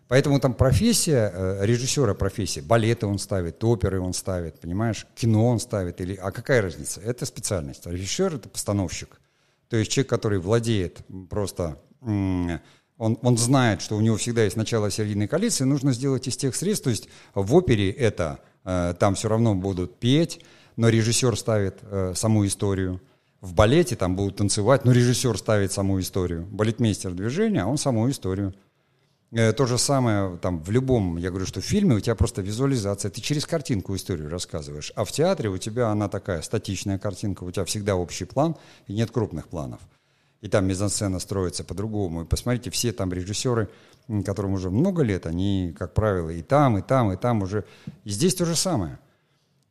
Поэтому 0.07 0.39
там 0.39 0.53
профессия, 0.53 1.31
э, 1.33 1.65
режиссера 1.65 2.13
профессия, 2.13 2.61
балеты 2.61 3.07
он 3.07 3.17
ставит, 3.17 3.63
оперы 3.63 3.99
он 3.99 4.13
ставит, 4.13 4.59
понимаешь, 4.59 5.07
кино 5.15 5.47
он 5.47 5.59
ставит, 5.59 5.99
или, 5.99 6.15
а 6.15 6.31
какая 6.31 6.61
разница? 6.61 7.01
Это 7.01 7.25
специальность. 7.25 7.87
Режиссер— 7.87 8.35
это 8.35 8.47
постановщик. 8.47 9.19
То 9.67 9.77
есть 9.77 9.91
человек, 9.91 10.09
который 10.09 10.37
владеет 10.37 10.99
просто, 11.29 11.79
он, 12.01 12.59
он 12.97 13.37
знает, 13.37 13.81
что 13.81 13.97
у 13.97 14.01
него 14.01 14.15
всегда 14.17 14.43
есть 14.43 14.55
начало, 14.55 14.89
конец, 14.89 15.59
и 15.59 15.63
нужно 15.63 15.91
сделать 15.91 16.27
из 16.27 16.37
тех 16.37 16.55
средств, 16.55 16.83
то 16.83 16.91
есть 16.91 17.09
в 17.33 17.55
опере 17.55 17.89
это, 17.89 18.39
э, 18.63 18.93
там 18.99 19.15
все 19.15 19.27
равно 19.27 19.55
будут 19.55 19.99
петь, 19.99 20.39
но 20.75 20.89
режиссер 20.89 21.35
ставит 21.35 21.79
э, 21.81 22.13
саму 22.15 22.45
историю, 22.45 23.01
в 23.45 23.53
балете 23.53 23.95
там 23.95 24.15
будут 24.15 24.37
танцевать, 24.37 24.85
но 24.85 24.91
режиссер 24.91 25.37
ставит 25.37 25.71
саму 25.71 25.99
историю. 25.99 26.47
Балетмейстер 26.51 27.11
движения, 27.11 27.61
а 27.61 27.67
он 27.67 27.77
саму 27.77 28.09
историю. 28.09 28.55
Э, 29.31 29.53
то 29.53 29.67
же 29.67 29.77
самое 29.77 30.37
там 30.37 30.63
в 30.63 30.71
любом, 30.71 31.17
я 31.17 31.29
говорю, 31.29 31.45
что 31.45 31.61
в 31.61 31.63
фильме 31.63 31.95
у 31.95 31.99
тебя 31.99 32.15
просто 32.15 32.41
визуализация, 32.41 33.11
ты 33.11 33.21
через 33.21 33.45
картинку 33.45 33.95
историю 33.95 34.29
рассказываешь, 34.29 34.91
а 34.95 35.05
в 35.05 35.11
театре 35.11 35.49
у 35.49 35.57
тебя 35.57 35.89
она 35.89 36.09
такая 36.09 36.41
статичная 36.41 36.97
картинка, 36.97 37.43
у 37.43 37.51
тебя 37.51 37.65
всегда 37.65 37.95
общий 37.95 38.25
план 38.25 38.55
и 38.87 38.93
нет 38.93 39.11
крупных 39.11 39.47
планов. 39.47 39.79
И 40.41 40.47
там 40.47 40.65
мизансцена 40.65 41.19
строится 41.19 41.63
по-другому. 41.63 42.23
И 42.23 42.25
посмотрите, 42.25 42.69
все 42.71 42.93
там 42.93 43.13
режиссеры, 43.13 43.69
которым 44.25 44.53
уже 44.53 44.69
много 44.69 45.03
лет, 45.03 45.25
они, 45.27 45.73
как 45.77 45.93
правило, 45.93 46.29
и 46.29 46.41
там, 46.41 46.77
и 46.77 46.81
там, 46.81 47.11
и 47.11 47.15
там 47.15 47.41
уже. 47.41 47.63
И 48.03 48.09
здесь 48.09 48.35
то 48.35 48.45
же 48.45 48.55
самое. 48.55 48.99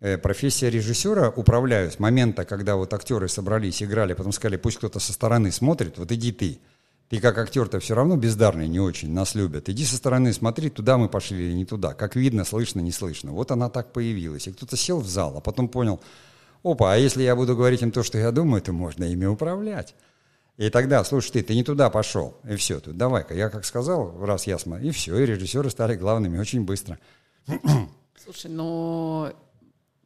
Э, 0.04 0.18
профессия 0.18 0.68
режиссера 0.68 1.30
управляю 1.30 1.90
с 1.90 1.98
момента, 1.98 2.44
когда 2.44 2.76
вот 2.76 2.92
актеры 2.92 3.26
собрались, 3.26 3.82
играли, 3.82 4.12
потом 4.12 4.32
сказали, 4.32 4.58
пусть 4.58 4.76
кто-то 4.76 5.00
со 5.00 5.14
стороны 5.14 5.50
смотрит, 5.50 5.96
вот 5.96 6.12
иди 6.12 6.30
ты. 6.30 6.58
Ты 7.08 7.20
как 7.20 7.38
актер-то 7.38 7.80
все 7.80 7.94
равно 7.94 8.18
бездарный, 8.18 8.68
не 8.68 8.80
очень, 8.80 9.10
нас 9.10 9.34
любят. 9.34 9.70
Иди 9.70 9.82
со 9.86 9.96
стороны 9.96 10.34
смотри, 10.34 10.68
туда 10.68 10.98
мы 10.98 11.08
пошли 11.08 11.46
или 11.46 11.54
не 11.54 11.64
туда. 11.64 11.94
Как 11.94 12.16
видно, 12.16 12.44
слышно, 12.44 12.80
не 12.80 12.92
слышно. 12.92 13.32
Вот 13.32 13.50
она 13.50 13.70
так 13.70 13.94
появилась. 13.94 14.46
И 14.46 14.52
кто-то 14.52 14.76
сел 14.76 15.00
в 15.00 15.08
зал, 15.08 15.38
а 15.38 15.40
потом 15.40 15.68
понял, 15.68 16.02
опа, 16.62 16.92
а 16.92 16.96
если 16.98 17.22
я 17.22 17.34
буду 17.34 17.56
говорить 17.56 17.80
им 17.80 17.90
то, 17.90 18.02
что 18.02 18.18
я 18.18 18.30
думаю, 18.30 18.60
то 18.60 18.72
можно 18.72 19.04
ими 19.04 19.24
управлять. 19.24 19.94
И 20.58 20.68
тогда, 20.68 21.02
слушай, 21.04 21.32
ты, 21.32 21.42
ты 21.42 21.54
не 21.54 21.64
туда 21.64 21.88
пошел. 21.88 22.36
И 22.46 22.56
все, 22.56 22.78
тут 22.78 22.98
давай-ка, 22.98 23.32
я 23.32 23.48
как 23.48 23.64
сказал, 23.64 24.22
раз 24.22 24.46
я 24.46 24.58
смотрю, 24.58 24.88
и 24.88 24.90
все, 24.90 25.16
и 25.16 25.24
режиссеры 25.24 25.70
стали 25.70 25.96
главными 25.96 26.36
очень 26.38 26.66
быстро. 26.66 26.98
Слушай, 28.22 28.50
но 28.50 29.32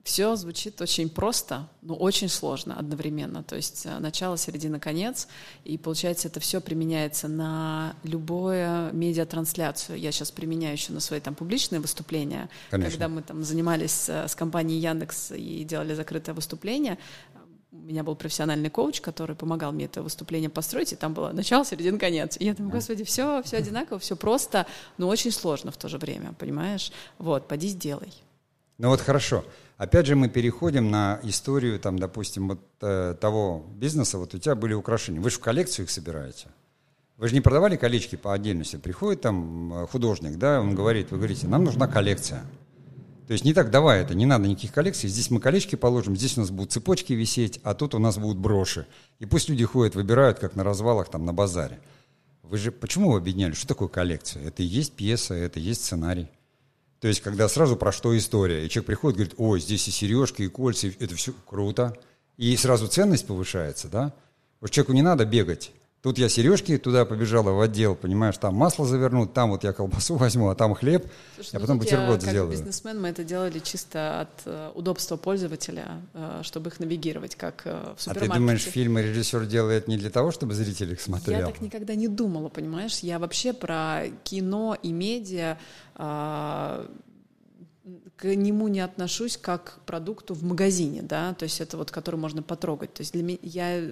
все 0.09 0.37
звучит 0.37 0.81
очень 0.81 1.11
просто, 1.11 1.69
но 1.83 1.95
очень 1.95 2.31
сложно 2.31 2.79
одновременно. 2.79 3.43
То 3.43 3.57
есть 3.57 3.85
э, 3.85 3.99
начало, 3.99 4.39
середина, 4.39 4.81
конец. 4.81 5.29
И 5.65 5.77
получается, 5.77 6.29
это 6.29 6.41
все 6.41 6.63
применяется 6.63 7.29
на 7.29 7.95
любую 8.05 8.91
медиатрансляцию. 8.95 9.99
Я 9.99 10.11
сейчас 10.11 10.31
применяю 10.31 10.73
еще 10.73 10.95
на 10.95 11.01
свои 11.01 11.21
там 11.21 11.35
публичные 11.35 11.81
выступления. 11.81 12.49
Конечно. 12.71 12.91
Когда 12.91 13.09
мы 13.09 13.21
там 13.21 13.45
занимались 13.45 14.09
э, 14.09 14.27
с 14.27 14.35
компанией 14.35 14.81
Яндекс 14.81 15.33
и 15.33 15.63
делали 15.65 15.93
закрытое 15.93 16.35
выступление, 16.35 16.97
у 17.71 17.77
меня 17.77 18.03
был 18.03 18.17
профессиональный 18.17 18.71
коуч, 18.71 19.03
который 19.03 19.37
помогал 19.37 19.73
мне 19.73 19.85
это 19.85 20.03
выступление 20.03 20.49
построить, 20.49 20.95
и 20.95 20.97
там 20.97 21.13
было 21.13 21.33
начало, 21.33 21.67
середина, 21.67 21.99
конец. 21.99 22.39
И 22.41 22.47
я 22.47 22.55
думаю, 22.55 22.73
господи, 22.73 23.05
все, 23.05 23.43
все 23.43 23.59
одинаково, 23.59 23.99
все 23.99 24.17
просто, 24.17 24.67
но 24.97 25.07
очень 25.07 25.33
сложно 25.33 25.71
в 25.71 25.77
то 25.77 25.87
же 25.87 25.99
время, 25.99 26.33
понимаешь? 26.33 26.93
Вот, 27.19 27.47
поди 27.47 27.69
сделай. 27.69 28.15
Ну 28.79 28.89
вот 28.89 29.03
хорошо. 29.03 29.45
Опять 29.79 30.07
же, 30.07 30.17
мы 30.17 30.29
переходим 30.29 30.91
на 30.91 31.21
историю, 31.23 31.79
там, 31.79 32.01
допустим, 32.01 32.49
вот 32.49 32.61
э, 32.81 33.15
того 33.21 33.65
бизнеса. 33.77 34.19
Вот 34.19 34.35
у 34.35 34.39
тебя 34.39 34.57
были 34.57 34.75
украшения. 34.75 35.21
Вы 35.21 35.31
же 35.31 35.37
в 35.37 35.41
коллекцию 35.41 35.85
их 35.85 35.91
собираете. 35.91 36.49
Вы 37.17 37.29
же 37.29 37.35
не 37.35 37.41
продавали 37.41 37.77
колечки 37.77 38.17
по 38.17 38.35
отдельности. 38.35 38.75
Приходит 38.75 39.21
там 39.21 39.73
э, 39.73 39.87
художник, 39.87 40.37
да, 40.37 40.61
он 40.61 40.75
говорит, 40.75 41.13
вы 41.13 41.19
говорите, 41.19 41.47
нам 41.47 41.63
нужна 41.63 41.87
коллекция. 41.87 42.43
То 43.29 43.33
есть 43.33 43.45
не 43.45 43.55
так, 43.55 43.71
давай 43.71 44.03
это, 44.03 44.17
не 44.17 44.27
надо 44.27 44.49
никаких 44.49 44.73
коллекций. 44.73 45.09
Здесь 45.09 45.31
мы 45.31 45.39
колечки 45.39 45.77
положим, 45.77 46.17
здесь 46.17 46.37
у 46.37 46.41
нас 46.41 46.51
будут 46.51 46.73
цепочки 46.73 47.13
висеть, 47.13 47.61
а 47.63 47.75
тут 47.75 47.95
у 47.95 48.01
нас 48.01 48.19
будут 48.19 48.39
броши. 48.39 48.85
И 49.21 49.27
пусть 49.27 49.49
люди 49.49 49.65
ходят, 49.65 49.95
выбирают, 49.95 50.41
как 50.41 50.57
на 50.57 50.65
развалах 50.65 51.09
там 51.09 51.25
на 51.25 51.33
базаре. 51.33 51.79
Вы 52.43 52.59
же 52.59 52.73
почему 52.73 53.13
вы 53.13 53.19
объединяли? 53.19 53.53
Что 53.53 53.69
такое 53.69 53.89
коллекция? 53.89 54.43
Это 54.43 54.65
и 54.65 54.67
есть 54.67 54.95
пьеса, 54.95 55.35
это 55.35 55.61
и 55.61 55.63
есть 55.63 55.85
сценарий. 55.85 56.29
То 57.01 57.09
есть, 57.09 57.21
когда 57.21 57.49
сразу 57.49 57.77
про 57.77 57.93
что 57.93 58.17
история, 58.17 58.67
и 58.67 58.69
человек 58.69 58.87
приходит 58.87 59.17
и 59.17 59.19
говорит, 59.23 59.35
ой, 59.39 59.61
здесь 59.61 59.87
и 59.89 59.91
сережки, 59.91 60.43
и 60.43 60.49
кольца, 60.49 60.89
это 60.89 61.15
все 61.15 61.33
круто. 61.47 61.97
И 62.37 62.57
сразу 62.57 62.89
ценность 62.89 63.27
повышается, 63.27 63.89
да? 63.89 64.15
Вот 64.61 64.71
человеку 64.71 64.93
не 64.93 65.03
надо 65.03 65.25
бегать. 65.25 65.71
Тут 66.09 66.17
я 66.17 66.31
сережки 66.31 66.79
туда 66.79 67.05
побежала 67.05 67.51
в 67.51 67.61
отдел, 67.61 67.95
понимаешь, 67.95 68.39
там 68.39 68.55
масло 68.55 68.87
завернут, 68.87 69.35
там 69.35 69.51
вот 69.51 69.63
я 69.63 69.75
колбасу 69.75 70.15
возьму, 70.17 70.49
а 70.49 70.55
там 70.55 70.75
хлеб, 70.75 71.07
Слушай, 71.35 71.57
а 71.57 71.61
потом 71.61 71.79
бутерброд 71.79 72.23
я, 72.23 72.31
сделаю. 72.31 72.51
Как 72.51 72.61
бизнесмен 72.61 72.99
мы 72.99 73.09
это 73.09 73.25
делали 73.25 73.59
чисто 73.59 74.23
от 74.23 74.47
uh, 74.47 74.73
удобства 74.73 75.19
пользователя, 75.19 76.01
uh, 76.15 76.43
чтобы 76.43 76.71
их 76.71 76.81
навигировать, 76.81 77.37
как 77.37 77.67
uh, 77.67 77.95
в 77.95 78.01
супермаркете. 78.01 78.31
А 78.31 78.33
ты 78.33 78.41
думаешь, 78.41 78.63
фильмы 78.63 79.03
режиссер 79.03 79.45
делает 79.45 79.87
не 79.87 79.99
для 79.99 80.09
того, 80.09 80.31
чтобы 80.31 80.55
зритель 80.55 80.95
их 80.95 81.03
смотрел? 81.03 81.41
Я 81.41 81.47
так 81.47 81.61
никогда 81.61 81.95
не 81.95 82.09
думала, 82.09 82.49
понимаешь? 82.49 83.01
Я 83.01 83.19
вообще 83.19 83.53
про 83.53 84.05
кино 84.25 84.79
и 84.83 84.93
медиа 84.93 85.59
к 88.17 88.35
нему 88.35 88.69
не 88.69 88.81
отношусь 88.81 89.37
как 89.37 89.75
к 89.75 89.81
продукту 89.81 90.33
в 90.33 90.43
магазине, 90.43 91.03
да, 91.03 91.35
то 91.35 91.45
есть 91.45 91.61
это 91.61 91.77
вот, 91.77 91.91
который 91.91 92.17
можно 92.17 92.43
потрогать. 92.43 92.95
То 92.95 93.03
есть 93.03 93.13
для 93.13 93.23
меня 93.23 93.39
я 93.43 93.91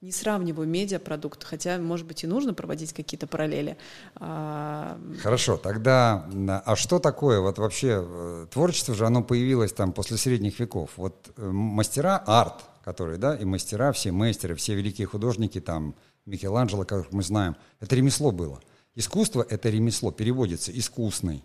не 0.00 0.12
сравниваю 0.12 0.66
медиапродукт, 0.66 1.44
хотя, 1.44 1.78
может 1.78 2.06
быть, 2.06 2.24
и 2.24 2.26
нужно 2.26 2.54
проводить 2.54 2.94
какие-то 2.94 3.26
параллели. 3.26 3.76
А, 4.16 4.98
Хорошо, 5.22 5.58
тогда, 5.58 6.26
а 6.64 6.74
что 6.74 6.98
такое 6.98 7.40
вот 7.40 7.58
вообще 7.58 8.02
э, 8.02 8.46
творчество 8.50 8.94
же, 8.94 9.06
оно 9.06 9.22
появилось 9.22 9.72
там 9.72 9.92
после 9.92 10.16
средних 10.16 10.58
веков. 10.58 10.92
Вот 10.96 11.30
э, 11.36 11.46
мастера, 11.50 12.16
арт, 12.26 12.64
которые, 12.82 13.18
да, 13.18 13.36
и 13.36 13.44
мастера, 13.44 13.92
все 13.92 14.10
мастеры, 14.10 14.54
все 14.54 14.74
великие 14.74 15.06
художники, 15.06 15.60
там, 15.60 15.94
Микеланджело, 16.24 16.84
как 16.84 17.12
мы 17.12 17.22
знаем, 17.22 17.56
это 17.80 17.94
ремесло 17.94 18.30
было. 18.30 18.60
Искусство— 18.94 19.46
это 19.48 19.68
ремесло, 19.68 20.12
переводится 20.12 20.76
«искусный». 20.76 21.44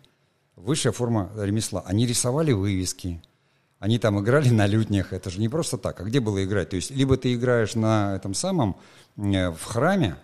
Высшая 0.56 0.94
форма 0.94 1.30
ремесла. 1.36 1.84
Они 1.86 2.08
рисовали 2.08 2.54
вывески, 2.54 3.22
они 3.80 4.00
там 4.00 4.20
играли 4.20 4.50
на 4.50 4.68
лютнях, 4.68 5.14
это 5.14 5.30
же 5.30 5.40
не 5.40 5.50
просто 5.50 5.78
так. 5.78 6.00
А 6.00 6.04
где 6.04 6.20
было 6.20 6.44
играть? 6.44 6.70
То 6.70 6.76
есть 6.76 6.92
либо 6.92 7.18
ты 7.18 7.34
играешь 7.34 7.76
на 7.76 8.16
этом 8.16 8.34
самом, 8.34 8.78
э, 9.18 9.50
в 9.50 9.64
храме, 9.64 10.16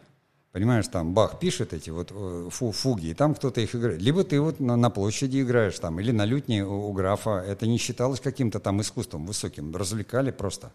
понимаешь, 0.52 0.88
там 0.88 1.14
Бах 1.14 1.40
пишет 1.40 1.74
эти 1.74 1.90
вот 1.90 2.12
э, 2.12 2.50
фу, 2.50 2.72
фуги, 2.72 3.08
и 3.08 3.14
там 3.14 3.36
кто-то 3.36 3.62
их 3.62 3.76
играет. 3.76 4.02
Либо 4.02 4.24
ты 4.24 4.40
вот 4.40 4.60
на, 4.60 4.76
на 4.76 4.90
площади 4.90 5.42
играешь 5.42 5.78
там, 5.80 6.00
или 6.00 6.12
на 6.12 6.26
лютне 6.26 6.66
у, 6.66 6.90
у 6.90 6.94
графа. 6.94 7.44
Это 7.46 7.68
не 7.68 7.78
считалось 7.78 8.20
каким-то 8.20 8.60
там 8.60 8.82
искусством 8.82 9.26
высоким, 9.26 9.76
развлекали 9.76 10.32
просто. 10.32 10.72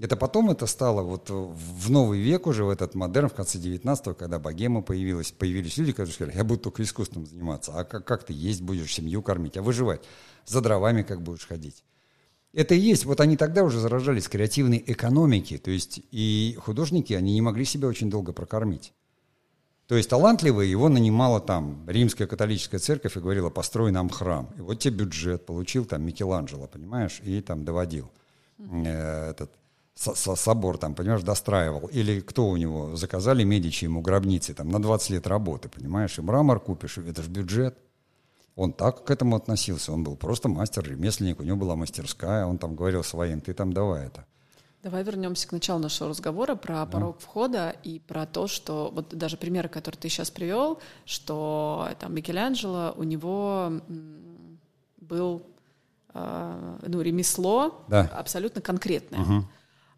Это 0.00 0.16
потом 0.16 0.50
это 0.50 0.64
стало 0.66 1.02
вот 1.02 1.28
в 1.28 1.90
новый 1.90 2.20
век 2.20 2.46
уже, 2.46 2.64
в 2.64 2.70
этот 2.70 2.94
модерн, 2.94 3.28
в 3.28 3.34
конце 3.34 3.58
19-го, 3.58 4.14
когда 4.14 4.38
богема 4.38 4.80
появилась, 4.80 5.30
появились 5.30 5.76
люди, 5.76 5.92
которые 5.92 6.14
сказали, 6.14 6.36
я 6.36 6.42
буду 6.42 6.60
только 6.60 6.82
искусством 6.82 7.26
заниматься, 7.26 7.72
а 7.74 7.84
как, 7.84 8.06
как 8.06 8.24
ты 8.24 8.32
есть 8.32 8.62
будешь, 8.62 8.94
семью 8.94 9.20
кормить, 9.20 9.58
а 9.58 9.62
выживать? 9.62 10.00
За 10.46 10.62
дровами 10.62 11.02
как 11.02 11.20
будешь 11.20 11.46
ходить? 11.46 11.84
Это 12.54 12.74
и 12.74 12.78
есть, 12.78 13.04
вот 13.04 13.20
они 13.20 13.36
тогда 13.36 13.62
уже 13.62 13.78
заражались 13.78 14.26
креативной 14.26 14.82
экономики, 14.86 15.58
то 15.58 15.70
есть 15.70 16.00
и 16.10 16.56
художники, 16.58 17.12
они 17.12 17.34
не 17.34 17.42
могли 17.42 17.66
себя 17.66 17.86
очень 17.86 18.08
долго 18.08 18.32
прокормить. 18.32 18.94
То 19.86 19.96
есть 19.96 20.08
талантливый 20.08 20.70
его 20.70 20.88
нанимала 20.88 21.40
там 21.40 21.84
римская 21.86 22.26
католическая 22.26 22.80
церковь 22.80 23.18
и 23.18 23.20
говорила, 23.20 23.50
построй 23.50 23.92
нам 23.92 24.08
храм. 24.08 24.48
И 24.56 24.62
вот 24.62 24.78
тебе 24.78 24.98
бюджет 25.04 25.44
получил 25.44 25.84
там 25.84 26.06
Микеланджело, 26.06 26.68
понимаешь, 26.68 27.20
и 27.22 27.40
там 27.42 27.64
доводил 27.64 28.08
э, 28.58 29.30
этот 29.30 29.50
собор 29.94 30.78
там, 30.78 30.94
понимаешь, 30.94 31.22
достраивал. 31.22 31.88
Или 31.88 32.20
кто 32.20 32.48
у 32.48 32.56
него, 32.56 32.96
заказали 32.96 33.44
Медичи 33.44 33.84
ему 33.84 34.00
гробницы 34.00 34.54
там 34.54 34.68
на 34.68 34.80
20 34.80 35.10
лет 35.10 35.26
работы, 35.26 35.68
понимаешь, 35.68 36.18
и 36.18 36.22
мрамор 36.22 36.60
купишь, 36.60 36.98
это 36.98 37.22
же 37.22 37.28
бюджет. 37.28 37.78
Он 38.56 38.72
так 38.72 39.04
к 39.04 39.10
этому 39.10 39.36
относился, 39.36 39.92
он 39.92 40.04
был 40.04 40.16
просто 40.16 40.48
мастер-ремесленник, 40.48 41.40
у 41.40 41.42
него 41.42 41.56
была 41.56 41.76
мастерская, 41.76 42.44
он 42.46 42.58
там 42.58 42.74
говорил 42.74 43.02
своим, 43.04 43.40
ты 43.40 43.54
там 43.54 43.72
давай 43.72 44.06
это. 44.06 44.26
Давай 44.82 45.02
вернемся 45.02 45.46
к 45.46 45.52
началу 45.52 45.78
нашего 45.78 46.08
разговора 46.08 46.54
про 46.54 46.86
порог 46.86 47.18
да. 47.18 47.24
входа 47.26 47.76
и 47.84 47.98
про 47.98 48.24
то, 48.26 48.46
что 48.46 48.90
вот 48.94 49.10
даже 49.10 49.36
примеры, 49.36 49.68
которые 49.68 50.00
ты 50.00 50.08
сейчас 50.08 50.30
привел, 50.30 50.80
что 51.04 51.90
там 51.98 52.14
Микеланджело, 52.14 52.94
у 52.96 53.02
него 53.02 53.72
был 55.00 55.42
э, 56.14 56.78
ну, 56.86 57.00
ремесло 57.02 57.84
да. 57.88 58.10
абсолютно 58.14 58.62
конкретное. 58.62 59.20
Угу. 59.20 59.44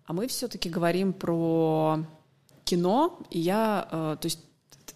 А 0.06 0.12
мы 0.12 0.26
все-таки 0.26 0.68
говорим 0.68 1.12
про 1.12 2.04
кино, 2.64 3.20
и 3.30 3.38
я, 3.38 3.88
э, 3.90 4.16
то 4.20 4.26
есть 4.26 4.40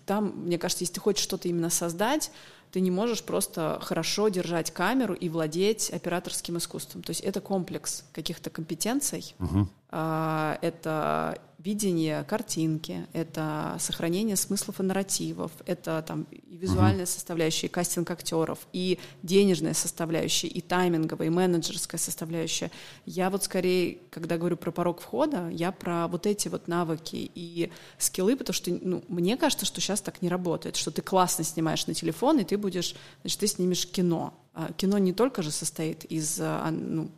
там, 0.04 0.32
мне 0.44 0.58
кажется, 0.58 0.84
если 0.84 0.94
ты 0.94 1.00
хочешь 1.00 1.22
что-то 1.22 1.48
именно 1.48 1.70
создать, 1.70 2.30
ты 2.72 2.80
не 2.80 2.90
можешь 2.90 3.22
просто 3.22 3.78
хорошо 3.82 4.28
держать 4.28 4.70
камеру 4.70 5.14
и 5.14 5.28
владеть 5.28 5.90
операторским 5.90 6.58
искусством. 6.58 7.02
То 7.02 7.10
есть 7.10 7.20
это 7.22 7.40
комплекс 7.40 8.04
каких-то 8.12 8.50
компетенций, 8.50 9.34
угу. 9.38 9.68
это 9.90 11.38
видение 11.58 12.22
картинки, 12.24 13.06
это 13.12 13.76
сохранение 13.80 14.36
смыслов 14.36 14.80
и 14.80 14.82
нарративов, 14.82 15.50
это 15.64 16.04
там 16.06 16.26
и 16.30 16.56
визуальная 16.56 17.04
угу. 17.04 17.10
составляющая, 17.10 17.66
и 17.66 17.70
кастинг 17.70 18.10
актеров, 18.10 18.66
и 18.72 18.98
денежная 19.22 19.74
составляющая, 19.74 20.48
и 20.48 20.60
тайминговая, 20.60 21.28
и 21.28 21.30
менеджерская 21.30 21.98
составляющая. 21.98 22.70
Я 23.04 23.30
вот 23.30 23.44
скорее, 23.44 23.98
когда 24.10 24.36
говорю 24.36 24.56
про 24.56 24.70
порог 24.70 25.00
входа, 25.00 25.48
я 25.48 25.72
про 25.72 26.08
вот 26.08 26.26
эти 26.26 26.48
вот 26.48 26.68
навыки 26.68 27.30
и 27.34 27.70
скиллы, 27.98 28.36
потому 28.36 28.54
что 28.54 28.70
ну, 28.70 29.02
мне 29.08 29.36
кажется, 29.36 29.64
что 29.66 29.80
сейчас 29.80 30.00
так 30.00 30.22
не 30.22 30.28
работает, 30.28 30.76
что 30.76 30.90
ты 30.90 31.02
классно 31.02 31.44
снимаешь 31.44 31.86
на 31.86 31.94
телефон, 31.94 32.38
и 32.40 32.44
ты 32.44 32.58
будешь, 32.58 32.94
значит, 33.22 33.40
ты 33.40 33.46
снимешь 33.46 33.86
кино. 33.86 34.34
А 34.52 34.72
кино 34.72 34.98
не 34.98 35.12
только 35.12 35.42
же 35.42 35.50
состоит 35.50 36.04
из, 36.04 36.38
а, 36.40 36.70
ну, 36.70 37.10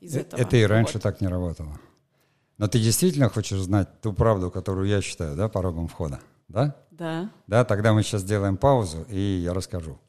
из 0.00 0.16
э, 0.16 0.20
этого. 0.20 0.40
Это 0.40 0.56
и 0.56 0.62
раньше 0.64 0.94
вот. 0.94 1.02
так 1.02 1.20
не 1.20 1.28
работало. 1.28 1.80
Но 2.58 2.66
ты 2.66 2.80
действительно 2.80 3.28
хочешь 3.28 3.60
знать 3.60 4.00
ту 4.00 4.12
правду, 4.12 4.50
которую 4.50 4.88
я 4.88 5.00
считаю, 5.00 5.36
да, 5.36 5.48
порогом 5.48 5.86
входа? 5.86 6.18
Да? 6.48 6.74
Да. 6.90 7.30
Да, 7.46 7.64
тогда 7.64 7.92
мы 7.92 8.02
сейчас 8.02 8.22
сделаем 8.22 8.56
паузу, 8.56 9.06
и 9.08 9.40
я 9.44 9.54
расскажу. 9.54 9.96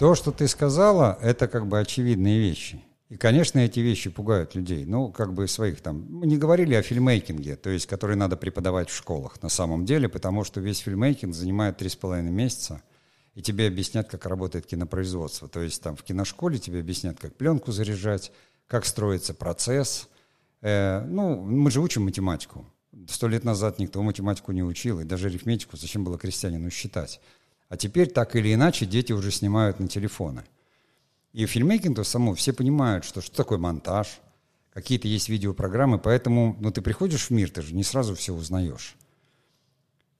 То, 0.00 0.16
что 0.16 0.32
ты 0.32 0.48
сказала, 0.48 1.16
это 1.22 1.46
как 1.46 1.68
бы 1.68 1.78
очевидные 1.78 2.40
вещи. 2.40 2.82
И, 3.08 3.16
конечно, 3.16 3.60
эти 3.60 3.78
вещи 3.78 4.10
пугают 4.10 4.56
людей. 4.56 4.84
Ну, 4.84 5.12
как 5.12 5.32
бы 5.32 5.46
своих 5.46 5.80
там... 5.80 6.06
Мы 6.10 6.26
не 6.26 6.38
говорили 6.38 6.74
о 6.74 6.82
фильмейкинге, 6.82 7.54
то 7.54 7.70
есть, 7.70 7.86
который 7.86 8.16
надо 8.16 8.36
преподавать 8.36 8.90
в 8.90 8.96
школах 8.96 9.40
на 9.42 9.48
самом 9.48 9.84
деле, 9.84 10.08
потому 10.08 10.42
что 10.42 10.60
весь 10.60 10.78
фильмейкинг 10.78 11.34
занимает 11.34 11.76
три 11.76 11.88
с 11.88 11.94
половиной 11.94 12.32
месяца 12.32 12.82
и 13.38 13.40
тебе 13.40 13.68
объяснят, 13.68 14.08
как 14.08 14.26
работает 14.26 14.66
кинопроизводство. 14.66 15.46
То 15.46 15.60
есть 15.60 15.80
там 15.80 15.94
в 15.94 16.02
киношколе 16.02 16.58
тебе 16.58 16.80
объяснят, 16.80 17.20
как 17.20 17.36
пленку 17.36 17.70
заряжать, 17.70 18.32
как 18.66 18.84
строится 18.84 19.32
процесс. 19.32 20.08
Э, 20.60 21.04
ну, 21.06 21.40
мы 21.40 21.70
же 21.70 21.80
учим 21.80 22.02
математику. 22.02 22.66
Сто 23.06 23.28
лет 23.28 23.44
назад 23.44 23.78
никто 23.78 24.02
математику 24.02 24.50
не 24.50 24.64
учил, 24.64 24.98
и 24.98 25.04
даже 25.04 25.28
арифметику 25.28 25.76
зачем 25.76 26.02
было 26.02 26.18
крестьянину 26.18 26.68
считать. 26.70 27.20
А 27.68 27.76
теперь 27.76 28.10
так 28.10 28.34
или 28.34 28.52
иначе 28.52 28.86
дети 28.86 29.12
уже 29.12 29.30
снимают 29.30 29.78
на 29.78 29.86
телефоны. 29.86 30.42
И 31.32 31.46
в 31.46 31.50
фильмейкинге 31.50 32.02
само 32.02 32.34
все 32.34 32.52
понимают, 32.52 33.04
что, 33.04 33.20
что 33.20 33.36
такое 33.36 33.58
монтаж, 33.58 34.18
какие-то 34.72 35.06
есть 35.06 35.28
видеопрограммы, 35.28 36.00
поэтому 36.00 36.56
ну, 36.58 36.72
ты 36.72 36.82
приходишь 36.82 37.28
в 37.28 37.30
мир, 37.30 37.50
ты 37.50 37.62
же 37.62 37.72
не 37.72 37.84
сразу 37.84 38.16
все 38.16 38.34
узнаешь. 38.34 38.96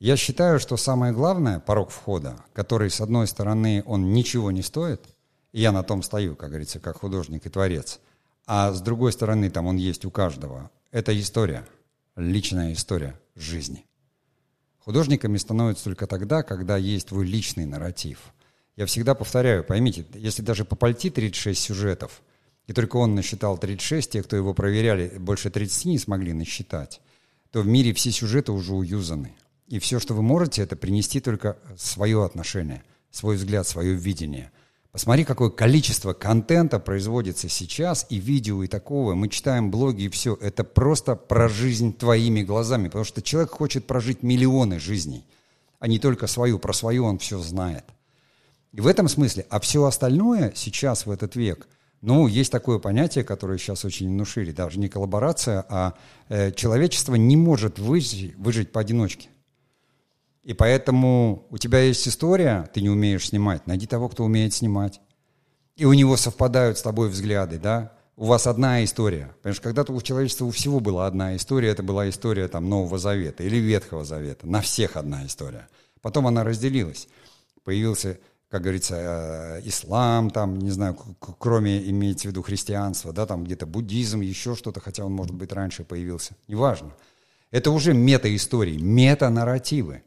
Я 0.00 0.16
считаю, 0.16 0.60
что 0.60 0.76
самое 0.76 1.12
главное, 1.12 1.58
порог 1.58 1.90
входа, 1.90 2.36
который, 2.52 2.88
с 2.88 3.00
одной 3.00 3.26
стороны, 3.26 3.82
он 3.84 4.12
ничего 4.12 4.52
не 4.52 4.62
стоит, 4.62 5.02
я 5.52 5.72
на 5.72 5.82
том 5.82 6.04
стою, 6.04 6.36
как 6.36 6.50
говорится, 6.50 6.78
как 6.78 6.98
художник 7.00 7.46
и 7.46 7.48
творец, 7.48 7.98
а 8.46 8.72
с 8.72 8.80
другой 8.80 9.12
стороны, 9.12 9.50
там 9.50 9.66
он 9.66 9.76
есть 9.76 10.04
у 10.04 10.12
каждого, 10.12 10.70
это 10.92 11.18
история, 11.18 11.66
личная 12.14 12.74
история 12.74 13.18
жизни. 13.34 13.86
Художниками 14.84 15.36
становятся 15.36 15.84
только 15.84 16.06
тогда, 16.06 16.44
когда 16.44 16.76
есть 16.76 17.08
твой 17.08 17.26
личный 17.26 17.66
нарратив. 17.66 18.20
Я 18.76 18.86
всегда 18.86 19.16
повторяю, 19.16 19.64
поймите, 19.64 20.06
если 20.14 20.42
даже 20.42 20.64
по 20.64 20.76
пальти 20.76 21.10
36 21.10 21.60
сюжетов, 21.60 22.22
и 22.68 22.72
только 22.72 22.98
он 22.98 23.16
насчитал 23.16 23.58
36, 23.58 24.12
те, 24.12 24.22
кто 24.22 24.36
его 24.36 24.54
проверяли, 24.54 25.18
больше 25.18 25.50
30 25.50 25.86
не 25.86 25.98
смогли 25.98 26.32
насчитать, 26.32 27.00
то 27.50 27.62
в 27.62 27.66
мире 27.66 27.92
все 27.94 28.12
сюжеты 28.12 28.52
уже 28.52 28.74
уюзаны– 28.74 29.34
и 29.68 29.78
все, 29.78 30.00
что 30.00 30.14
вы 30.14 30.22
можете, 30.22 30.62
это 30.62 30.76
принести 30.76 31.20
только 31.20 31.58
свое 31.76 32.24
отношение, 32.24 32.82
свой 33.10 33.36
взгляд, 33.36 33.66
свое 33.66 33.94
видение. 33.94 34.50
Посмотри, 34.90 35.24
какое 35.24 35.50
количество 35.50 36.14
контента 36.14 36.78
производится 36.78 37.48
сейчас, 37.48 38.06
и 38.08 38.16
видео, 38.16 38.62
и 38.62 38.66
такого. 38.66 39.14
Мы 39.14 39.28
читаем 39.28 39.70
блоги, 39.70 40.04
и 40.04 40.08
все. 40.08 40.36
Это 40.40 40.64
просто 40.64 41.14
про 41.14 41.48
жизнь 41.48 41.92
твоими 41.92 42.42
глазами, 42.42 42.86
потому 42.86 43.04
что 43.04 43.20
человек 43.20 43.50
хочет 43.50 43.86
прожить 43.86 44.22
миллионы 44.22 44.80
жизней, 44.80 45.26
а 45.78 45.86
не 45.86 45.98
только 45.98 46.26
свою. 46.26 46.58
Про 46.58 46.72
свою 46.72 47.04
он 47.04 47.18
все 47.18 47.38
знает. 47.38 47.84
И 48.72 48.80
в 48.80 48.86
этом 48.86 49.08
смысле, 49.08 49.46
а 49.50 49.60
все 49.60 49.84
остальное 49.84 50.52
сейчас, 50.56 51.04
в 51.04 51.10
этот 51.10 51.36
век, 51.36 51.68
ну, 52.00 52.26
есть 52.26 52.50
такое 52.50 52.78
понятие, 52.78 53.24
которое 53.24 53.58
сейчас 53.58 53.84
очень 53.84 54.08
внушили, 54.08 54.52
даже 54.52 54.78
не 54.78 54.88
коллаборация, 54.88 55.64
а 55.68 55.94
э, 56.28 56.52
человечество 56.52 57.16
не 57.16 57.36
может 57.36 57.78
выжить, 57.78 58.36
выжить 58.36 58.72
поодиночке. 58.72 59.28
И 60.48 60.54
поэтому 60.54 61.46
у 61.50 61.58
тебя 61.58 61.80
есть 61.80 62.08
история, 62.08 62.70
ты 62.72 62.80
не 62.80 62.88
умеешь 62.88 63.28
снимать, 63.28 63.66
найди 63.66 63.86
того, 63.86 64.08
кто 64.08 64.24
умеет 64.24 64.54
снимать. 64.54 64.98
И 65.76 65.84
у 65.84 65.92
него 65.92 66.16
совпадают 66.16 66.78
с 66.78 66.82
тобой 66.82 67.10
взгляды, 67.10 67.58
да? 67.58 67.92
У 68.16 68.24
вас 68.24 68.46
одна 68.46 68.82
история. 68.82 69.30
Потому 69.36 69.54
что 69.54 69.62
когда-то 69.64 69.92
у 69.92 70.00
человечества 70.00 70.46
у 70.46 70.50
всего 70.50 70.80
была 70.80 71.06
одна 71.06 71.36
история, 71.36 71.68
это 71.68 71.82
была 71.82 72.08
история 72.08 72.48
там 72.48 72.66
Нового 72.66 72.96
Завета 72.96 73.42
или 73.42 73.56
Ветхого 73.58 74.06
Завета. 74.06 74.46
На 74.46 74.62
всех 74.62 74.96
одна 74.96 75.26
история. 75.26 75.68
Потом 76.00 76.26
она 76.26 76.44
разделилась. 76.44 77.08
Появился, 77.62 78.18
как 78.48 78.62
говорится, 78.62 79.60
э, 79.60 79.68
ислам, 79.68 80.30
там, 80.30 80.58
не 80.58 80.70
знаю, 80.70 80.96
кроме, 81.38 81.90
имеется 81.90 82.26
в 82.26 82.30
виду, 82.30 82.40
христианства, 82.40 83.12
да, 83.12 83.26
там 83.26 83.44
где-то 83.44 83.66
буддизм, 83.66 84.22
еще 84.22 84.54
что-то, 84.54 84.80
хотя 84.80 85.04
он, 85.04 85.12
может 85.12 85.34
быть, 85.34 85.52
раньше 85.52 85.84
появился. 85.84 86.36
Неважно. 86.48 86.94
Это 87.50 87.70
уже 87.70 87.92
мета-истории, 87.92 88.78
мета-нарративы. 88.78 90.04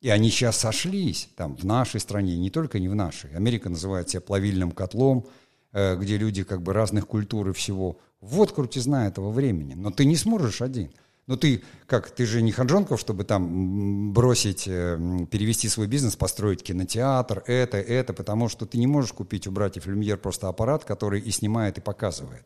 И 0.00 0.10
они 0.10 0.30
сейчас 0.30 0.56
сошлись 0.56 1.28
там 1.36 1.56
в 1.56 1.64
нашей 1.64 2.00
стране, 2.00 2.36
не 2.36 2.50
только 2.50 2.78
не 2.78 2.88
в 2.88 2.94
нашей. 2.94 3.34
Америка 3.34 3.68
называет 3.68 4.08
себя 4.08 4.20
плавильным 4.20 4.70
котлом, 4.70 5.26
э, 5.72 5.96
где 5.96 6.16
люди 6.16 6.44
как 6.44 6.62
бы 6.62 6.72
разных 6.72 7.08
культур 7.08 7.48
и 7.48 7.52
всего. 7.52 7.98
Вот 8.20 8.52
крутизна 8.52 9.08
этого 9.08 9.30
времени. 9.30 9.74
Но 9.74 9.90
ты 9.90 10.04
не 10.04 10.16
сможешь 10.16 10.62
один. 10.62 10.90
Но 11.26 11.36
ты, 11.36 11.62
как, 11.86 12.10
ты 12.10 12.24
же 12.26 12.42
не 12.42 12.52
Ханжонков, 12.52 13.00
чтобы 13.00 13.24
там 13.24 14.12
бросить, 14.12 14.64
э, 14.68 15.26
перевести 15.30 15.68
свой 15.68 15.88
бизнес, 15.88 16.14
построить 16.14 16.62
кинотеатр, 16.62 17.42
это, 17.46 17.78
это, 17.78 18.12
потому 18.12 18.48
что 18.48 18.66
ты 18.66 18.78
не 18.78 18.86
можешь 18.86 19.12
купить 19.12 19.48
у 19.48 19.50
братьев 19.50 19.86
Люмьер 19.86 20.16
просто 20.16 20.48
аппарат, 20.48 20.84
который 20.84 21.20
и 21.20 21.30
снимает, 21.32 21.76
и 21.76 21.82
показывает. 21.82 22.44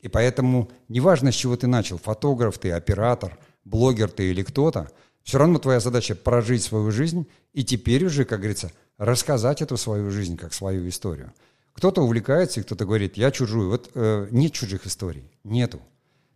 И 0.00 0.08
поэтому 0.08 0.70
неважно, 0.88 1.30
с 1.30 1.36
чего 1.36 1.56
ты 1.56 1.66
начал, 1.68 1.98
фотограф 1.98 2.58
ты, 2.58 2.72
оператор, 2.72 3.38
блогер 3.64 4.10
ты 4.10 4.30
или 4.30 4.42
кто-то– 4.42 4.90
все 5.28 5.36
равно 5.36 5.58
твоя 5.58 5.78
задача 5.78 6.14
прожить 6.14 6.62
свою 6.62 6.90
жизнь 6.90 7.26
и 7.52 7.62
теперь 7.62 8.02
уже, 8.06 8.24
как 8.24 8.38
говорится, 8.38 8.72
рассказать 8.96 9.60
эту 9.60 9.76
свою 9.76 10.10
жизнь 10.10 10.38
как 10.38 10.54
свою 10.54 10.88
историю. 10.88 11.34
Кто-то 11.74 12.00
увлекается, 12.00 12.60
и 12.60 12.62
кто-то 12.62 12.86
говорит, 12.86 13.18
я 13.18 13.30
чужую. 13.30 13.68
Вот 13.68 13.90
э, 13.94 14.28
нет 14.30 14.54
чужих 14.54 14.86
историй, 14.86 15.30
нету. 15.44 15.82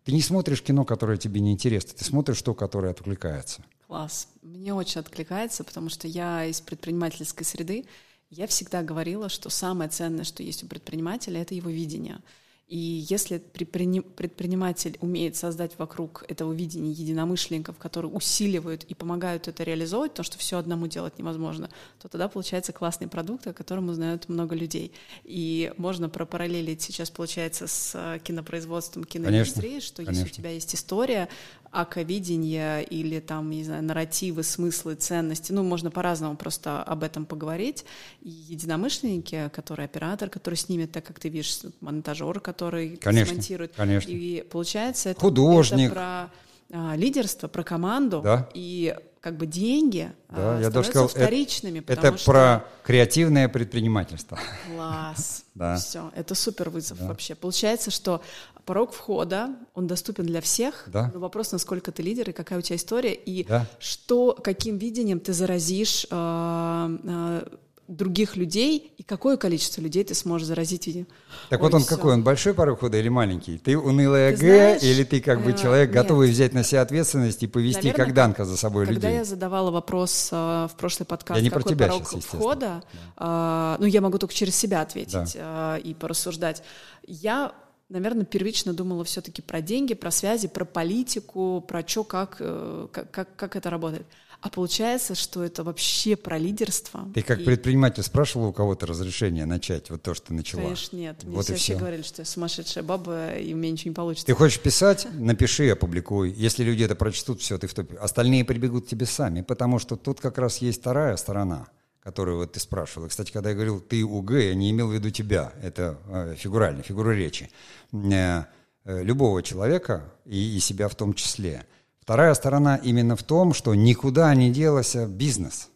Ты 0.05 0.13
не 0.13 0.21
смотришь 0.21 0.61
кино, 0.61 0.85
которое 0.85 1.17
тебе 1.17 1.41
не 1.41 1.53
интересно, 1.53 1.95
ты 1.97 2.05
смотришь 2.05 2.43
то, 2.43 2.53
которое 2.53 2.91
откликается. 2.91 3.65
Класс. 3.87 4.29
Мне 4.43 4.75
очень 4.75 5.01
откликается, 5.01 5.65
потому 5.65 5.89
что 5.89 6.07
я 6.07 6.45
из 6.45 6.61
предпринимательской 6.61 7.45
среды. 7.45 7.87
Я 8.29 8.47
всегда 8.47 8.83
говорила, 8.83 9.31
что 9.31 9.49
самое 9.49 9.89
ценное, 9.89 10.25
что 10.25 10.43
есть 10.43 10.65
у 10.65 10.67
предпринимателя, 10.67 11.41
это 11.41 11.55
его 11.55 11.71
видение. 11.71 12.19
И 12.69 13.05
если 13.11 13.37
предприниматель 13.37 14.97
умеет 15.01 15.37
создать 15.37 15.79
вокруг 15.79 16.25
этого 16.29 16.55
видения 16.55 16.91
единомышленников, 16.91 17.77
которые 17.77 18.11
усиливают 18.11 18.85
и 18.85 18.95
помогают 18.95 19.47
это 19.47 19.63
реализовывать, 19.63 20.15
то, 20.15 20.23
что 20.23 20.39
все 20.39 20.57
одному 20.57 20.87
делать 20.87 21.19
невозможно, 21.19 21.69
то 22.01 22.09
тогда 22.09 22.29
получается 22.29 22.73
классный 22.73 23.09
продукт, 23.09 23.47
о 23.47 23.53
котором 23.53 23.91
узнают 23.91 24.31
много 24.31 24.55
людей. 24.55 24.93
И 25.25 25.75
можно 25.77 26.09
пропараллелить 26.09 26.81
сейчас, 26.81 27.11
получается, 27.11 27.67
с 27.67 28.19
кинопроизводством, 28.25 29.05
киноиндустрией, 29.05 29.81
что 29.81 29.97
конечно. 29.97 30.21
если 30.21 30.33
у 30.33 30.35
тебя 30.35 30.51
есть 30.51 30.75
история, 30.75 31.29
аковидение 31.73 32.85
или 32.85 33.19
там, 33.19 33.51
не 33.51 33.65
знаю, 33.65 33.83
нарративы, 33.83 34.43
смыслы, 34.43 34.95
ценности. 34.95 35.53
Ну, 35.53 35.63
можно 35.63 35.91
по-разному 35.91 36.37
просто 36.37 36.83
об 36.83 37.03
этом 37.03 37.25
поговорить. 37.25 37.85
И 38.21 38.29
единомышленники, 38.29 39.51
который 39.53 39.87
оператор, 39.87 40.29
который 40.29 40.57
снимет 40.57 40.93
так, 40.93 41.05
как 41.05 41.19
ты 41.19 41.31
видишь, 41.31 41.61
монтажер, 41.81 42.41
который 42.41 42.97
конечно, 42.97 43.33
смонтирует. 43.35 43.73
Конечно. 43.75 44.11
И 44.11 44.43
получается 44.43 45.09
это, 45.09 45.21
Художник. 45.21 45.87
это 45.87 45.95
про 45.95 46.31
а, 46.73 46.95
лидерство, 46.95 47.49
про 47.49 47.63
команду. 47.63 48.21
Да. 48.23 48.49
И 48.53 48.95
как 49.23 49.37
бы 49.37 49.47
деньги 49.47 50.13
да, 50.29 50.59
а, 50.59 50.61
я 50.61 50.69
даже 50.69 50.89
сказал, 50.89 51.07
вторичными. 51.07 51.79
Это, 51.79 51.93
это 51.93 52.19
что... 52.19 52.31
про 52.33 52.65
креативное 52.83 53.49
предпринимательство. 53.49 54.37
Класс. 54.67 55.45
да. 55.55 55.77
Все, 55.77 56.11
это 56.17 56.35
супер 56.35 56.71
вызов 56.71 56.99
да. 56.99 57.07
вообще. 57.07 57.37
Получается, 57.37 57.93
что 57.93 58.21
порог 58.65 58.93
входа, 58.93 59.51
он 59.75 59.87
доступен 59.87 60.27
для 60.27 60.41
всех, 60.41 60.85
да. 60.89 61.13
но 61.15 61.21
вопрос, 61.21 61.53
насколько 61.53 61.93
ты 61.93 62.03
лидер 62.03 62.31
и 62.31 62.33
какая 62.33 62.59
у 62.59 62.63
тебя 62.63 62.75
история, 62.75 63.15
и 63.15 63.45
да. 63.45 63.65
что, 63.79 64.37
каким 64.43 64.77
видением 64.77 65.21
ты 65.21 65.33
заразишь 65.33 66.05
э, 66.11 66.99
э, 67.05 67.47
других 67.89 68.37
людей, 68.37 68.93
и 68.97 69.03
какое 69.03 69.37
количество 69.37 69.81
людей 69.81 70.05
ты 70.05 70.15
сможешь 70.15 70.47
заразить 70.47 70.87
видением. 70.87 71.09
Так 71.51 71.61
Ой, 71.61 71.67
вот 71.67 71.75
он 71.75 71.83
всё. 71.83 71.97
какой, 71.97 72.15
он 72.15 72.23
большой 72.23 72.55
порог 72.55 72.79
входа 72.79 72.99
или 72.99 73.09
маленький? 73.09 73.59
Ты 73.59 73.77
унылая 73.77 74.35
Ты 74.37 74.41
Г, 74.41 74.47
знаешь, 74.47 74.83
или 74.83 75.05
ты 75.05 75.21
как 75.21 75.43
бы 75.43 75.51
э, 75.51 75.57
человек, 75.57 75.91
нет. 75.91 76.03
готовый 76.03 76.31
взять 76.31 76.53
на 76.53 76.63
себя 76.65 76.83
ответственность 76.83 77.43
и 77.43 77.47
повести 77.47 77.87
Наверное, 77.87 78.05
как 78.07 78.15
Данка 78.15 78.45
за 78.45 78.57
собой 78.57 78.87
Когда 78.87 79.09
людей? 79.09 79.19
я 79.19 79.25
задавала 79.25 79.71
вопрос 79.71 80.29
э, 80.33 80.37
в 80.71 80.77
прошлый 80.77 81.07
подкаст, 81.07 81.39
Я 81.39 81.43
не 81.43 81.51
про 81.51 81.61
какой 81.61 81.75
тебя 81.75 81.89
порог 81.89 82.09
сейчас, 82.09 82.25
входа, 82.25 82.83
э, 83.17 83.77
ну 83.79 83.87
я 83.87 84.01
могу 84.01 84.19
только 84.19 84.35
через 84.35 84.57
себя 84.57 84.81
ответить 84.83 85.37
э, 85.37 85.81
и 85.83 85.95
порассуждать. 85.95 86.63
Я 87.07 87.53
наверное, 87.89 88.25
первично 88.25 88.73
думала 88.73 89.05
все-таки 89.05 89.43
про 89.43 89.61
деньги, 89.61 89.95
про 89.95 90.11
связи, 90.11 90.49
про 90.49 90.65
политику, 90.65 91.63
про 91.67 91.87
что, 91.87 92.07
э, 92.11 92.89
как, 92.91 93.11
как, 93.11 93.37
как 93.37 93.57
это 93.57 93.69
работает. 93.71 94.07
А 94.43 94.51
получается, 94.51 95.15
что 95.15 95.45
это 95.45 95.63
вообще 95.63 96.17
про 96.17 96.37
лидерство. 96.37 97.09
Ты 97.15 97.23
как 97.23 97.41
И, 97.41 97.45
предприниматель 97.45 98.03
спрашивал 98.03 98.49
у 98.49 98.53
кого-то 98.53 98.87
разрешение 98.87 99.47
начать 99.47 99.89
вот 99.89 100.03
то, 100.03 100.15
что 100.15 100.27
ты 100.27 100.35
начала? 100.35 100.63
Конечно, 100.63 100.97
нет. 100.97 101.23
Мне 101.23 101.37
Вот 101.37 101.45
все 101.45 101.55
всё. 101.55 101.79
говорили, 101.79 102.03
что 102.03 102.23
я 102.23 102.27
сумасшедшая 102.27 102.83
баба, 102.83 103.35
и 103.35 103.55
у 103.55 103.57
меня 103.57 103.71
ничего 103.71 103.91
не 103.91 103.95
получится. 103.95 104.27
Ты 104.27 104.35
хочешь 104.35 104.59
писать? 104.59 105.07
Напиши, 105.15 105.69
опубликуй. 105.69 106.33
Если 106.33 106.65
люди 106.65 106.83
это 106.83 106.97
прочтут, 106.97 107.41
все, 107.41 107.57
ты 107.57 107.69
в 107.69 107.75
топе. 107.75 107.95
Остальные 107.99 108.45
прибегут 108.45 108.87
к 108.87 108.89
тебе 108.89 109.07
сами, 109.07 109.43
потому 109.43 109.79
что 109.79 109.95
тут 109.95 110.21
как 110.21 110.39
раз 110.39 110.59
есть 110.59 110.81
вторая 110.81 111.17
сторона, 111.17 111.69
которую 112.03 112.39
вот 112.39 112.51
ты 112.51 112.59
спрашивал. 112.59 113.07
И, 113.07 113.11
кстати, 113.11 113.31
когда 113.31 113.51
я 113.51 113.55
говорил 113.55 113.79
«ты 113.79 114.05
УГ», 114.05 114.33
я 114.33 114.55
не 114.57 114.73
имел 114.73 114.89
в 114.89 114.93
виду 114.93 115.11
тебя. 115.11 115.53
Это 115.63 115.99
э, 116.09 116.35
фигурально, 116.37 116.83
фигура 116.83 117.13
речи. 117.13 117.49
Э, 117.93 118.43
э, 118.85 119.05
любого 119.05 119.41
человека 119.45 120.13
и, 120.25 120.57
и 120.57 120.59
себя 120.59 120.89
в 120.89 120.97
том 120.97 121.15
числе. 121.15 121.65
Вторая 122.13 122.35
сторона 122.35 122.77
именно 122.77 123.17
в 123.17 123.23
том, 123.23 123.55
что 123.55 123.75
никуда 123.75 124.35
не 124.35 124.51
делся 124.53 125.07
бизнес. 125.07 125.71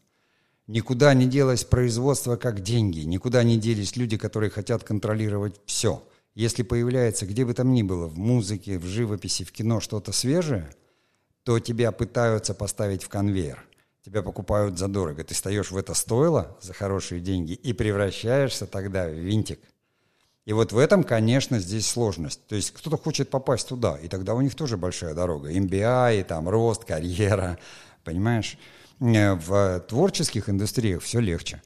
Никуда 0.67 1.15
не 1.15 1.25
делось 1.25 1.65
производство 1.65 2.37
как 2.37 2.61
деньги, 2.61 3.01
никуда 3.01 3.43
не 3.43 3.57
делись 3.57 3.97
люди, 3.97 4.19
которые 4.19 4.51
хотят 4.51 4.85
контролировать 4.85 5.59
все. 5.65 6.03
Если 6.35 6.63
появляется 6.63 7.25
где 7.25 7.47
бы 7.47 7.55
там 7.55 7.73
ни 7.73 7.83
было, 7.83 8.07
в 8.07 8.19
музыке, 8.19 8.79
в 8.79 8.85
живописи, 8.85 9.45
в 9.45 9.51
кино 9.51 9.81
что-то 9.81 10.13
свежее, 10.13 10.69
то 11.43 11.59
тебя 11.59 11.91
пытаются 11.91 12.53
поставить 12.53 13.03
в 13.03 13.09
конвейер. 13.09 13.65
Тебя 14.05 14.21
покупают 14.21 14.79
задорого. 14.79 15.25
Ты 15.25 15.33
встаешь 15.33 15.71
в 15.71 15.77
это 15.79 15.95
стойло 15.95 16.55
за 16.61 16.75
хорошие 16.75 17.23
деньги 17.23 17.53
и 17.53 17.73
превращаешься 17.73 18.67
тогда 18.67 19.09
в 19.09 19.15
винтик. 19.15 19.59
И 20.47 20.53
вот 20.53 20.73
в 20.73 20.79
этом, 20.79 21.03
конечно, 21.03 21.59
здесь 21.59 21.87
сложность. 21.87 22.47
То 22.47 22.55
есть 22.55 22.71
кто-то 22.71 22.97
хочет 22.97 23.31
попасть 23.31 23.69
туда, 23.69 23.97
и 23.97 24.09
тогда 24.09 24.35
у 24.35 24.41
них 24.41 24.55
тоже 24.55 24.77
большая 24.77 25.13
дорога. 25.13 25.53
MBA, 25.53 26.25
там 26.25 26.49
рост, 26.49 26.85
карьера, 26.85 27.59
понимаешь? 28.05 28.57
Э, 29.01 29.35
В 29.35 29.81
творческих 29.81 30.49
индустриях 30.49 31.03
все 31.03 31.19
легче. 31.19 31.63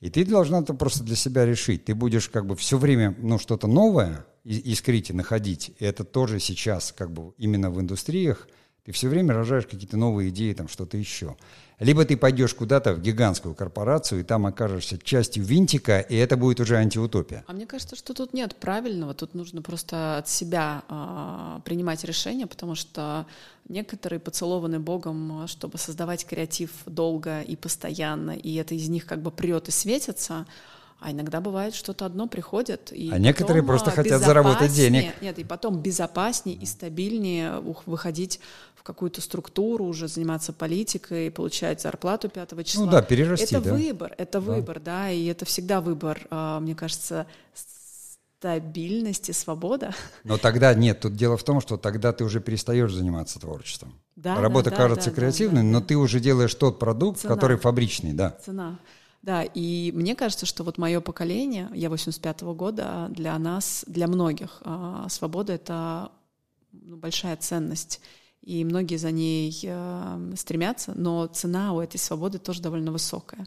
И 0.00 0.10
ты 0.10 0.24
должна 0.24 0.60
это 0.60 0.74
просто 0.74 1.02
для 1.02 1.16
себя 1.16 1.46
решить. 1.46 1.86
Ты 1.86 1.94
будешь 1.94 2.28
как 2.28 2.46
бы 2.46 2.54
все 2.54 2.76
время 2.76 3.16
ну, 3.18 3.38
что-то 3.38 3.66
новое 3.66 4.26
искрить 4.44 5.10
и 5.10 5.14
находить. 5.14 5.72
И 5.78 5.84
это 5.84 6.04
тоже 6.04 6.38
сейчас 6.38 6.94
как 6.96 7.10
бы 7.10 7.32
именно 7.38 7.70
в 7.70 7.80
индустриях 7.80 8.46
ты 8.88 8.92
все 8.92 9.08
время 9.08 9.34
рожаешь 9.34 9.66
какие-то 9.66 9.98
новые 9.98 10.30
идеи, 10.30 10.54
там 10.54 10.66
что-то 10.66 10.96
еще. 10.96 11.36
Либо 11.80 12.04
ты 12.04 12.16
пойдешь 12.16 12.54
куда-то 12.54 12.94
в 12.94 13.00
гигантскую 13.00 13.54
корпорацию, 13.54 14.20
и 14.20 14.24
там 14.24 14.46
окажешься 14.46 14.98
частью 14.98 15.44
винтика, 15.44 16.00
и 16.00 16.16
это 16.16 16.36
будет 16.36 16.58
уже 16.58 16.76
антиутопия. 16.76 17.44
А 17.46 17.52
мне 17.52 17.66
кажется, 17.66 17.94
что 17.94 18.14
тут 18.14 18.34
нет 18.34 18.56
правильного, 18.56 19.14
тут 19.14 19.34
нужно 19.34 19.62
просто 19.62 20.18
от 20.18 20.28
себя 20.28 20.82
а, 20.88 21.60
принимать 21.64 22.02
решения, 22.02 22.48
потому 22.48 22.74
что 22.74 23.26
некоторые 23.68 24.18
поцелованы 24.18 24.80
Богом, 24.80 25.42
а, 25.42 25.46
чтобы 25.46 25.78
создавать 25.78 26.26
креатив 26.26 26.70
долго 26.86 27.42
и 27.42 27.54
постоянно, 27.54 28.32
и 28.32 28.54
это 28.56 28.74
из 28.74 28.88
них 28.88 29.06
как 29.06 29.22
бы 29.22 29.30
прет 29.30 29.68
и 29.68 29.70
светится. 29.70 30.46
А 31.00 31.12
иногда 31.12 31.40
бывает 31.40 31.74
что-то 31.74 32.06
одно 32.06 32.26
приходит. 32.26 32.92
И 32.92 33.10
А 33.12 33.18
некоторые 33.18 33.62
просто 33.62 33.90
а, 33.90 33.92
хотят 33.92 34.20
заработать 34.20 34.72
денег. 34.72 35.14
Нет, 35.20 35.38
и 35.38 35.44
потом 35.44 35.80
безопаснее 35.80 36.56
и 36.56 36.66
стабильнее 36.66 37.60
выходить 37.86 38.40
в 38.74 38.82
какую-то 38.82 39.20
структуру, 39.20 39.84
уже 39.84 40.08
заниматься 40.08 40.52
политикой, 40.52 41.30
получать 41.30 41.80
зарплату 41.80 42.28
пятого 42.28 42.64
числа. 42.64 42.86
Ну 42.86 42.90
да, 42.90 43.02
перерасти, 43.02 43.54
Это 43.54 43.60
да. 43.60 43.74
выбор, 43.74 44.14
это 44.18 44.40
выбор, 44.40 44.80
да, 44.80 45.10
и 45.10 45.26
это 45.26 45.44
всегда 45.44 45.80
выбор, 45.80 46.26
а, 46.30 46.58
мне 46.58 46.74
кажется, 46.74 47.26
стабильность 48.38 49.28
и 49.28 49.32
свобода. 49.32 49.94
Но 50.24 50.36
тогда 50.38 50.72
нет, 50.74 51.00
тут 51.00 51.14
дело 51.14 51.36
в 51.36 51.42
том, 51.44 51.60
что 51.60 51.76
тогда 51.76 52.12
ты 52.12 52.24
уже 52.24 52.40
перестаешь 52.40 52.92
заниматься 52.92 53.40
творчеством. 53.40 53.94
Да, 54.16 54.40
Работа 54.40 54.70
да, 54.70 54.76
да, 54.76 54.82
кажется 54.82 55.10
да, 55.10 55.16
да, 55.16 55.20
креативной, 55.20 55.62
да, 55.62 55.68
но 55.68 55.80
да. 55.80 55.86
ты 55.86 55.96
уже 55.96 56.18
делаешь 56.20 56.54
тот 56.54 56.78
продукт, 56.78 57.20
Цена. 57.20 57.34
который 57.34 57.56
фабричный, 57.56 58.12
да. 58.12 58.36
Цена. 58.44 58.78
Да, 59.22 59.42
и 59.42 59.92
мне 59.94 60.14
кажется, 60.14 60.46
что 60.46 60.64
вот 60.64 60.78
мое 60.78 61.00
поколение, 61.00 61.68
я 61.74 61.88
85-го 61.88 62.54
года, 62.54 63.08
для 63.10 63.38
нас, 63.38 63.84
для 63.86 64.06
многих, 64.06 64.62
а, 64.62 65.08
свобода— 65.08 65.52
это 65.54 66.12
ну, 66.72 66.96
большая 66.96 67.36
ценность. 67.36 68.00
И 68.42 68.64
многие 68.64 68.96
за 68.96 69.10
ней 69.10 69.60
э, 69.62 70.32
стремятся, 70.36 70.92
но 70.94 71.26
цена 71.26 71.74
у 71.74 71.80
этой 71.80 71.98
свободы 71.98 72.38
тоже 72.38 72.62
довольно 72.62 72.92
высокая. 72.92 73.46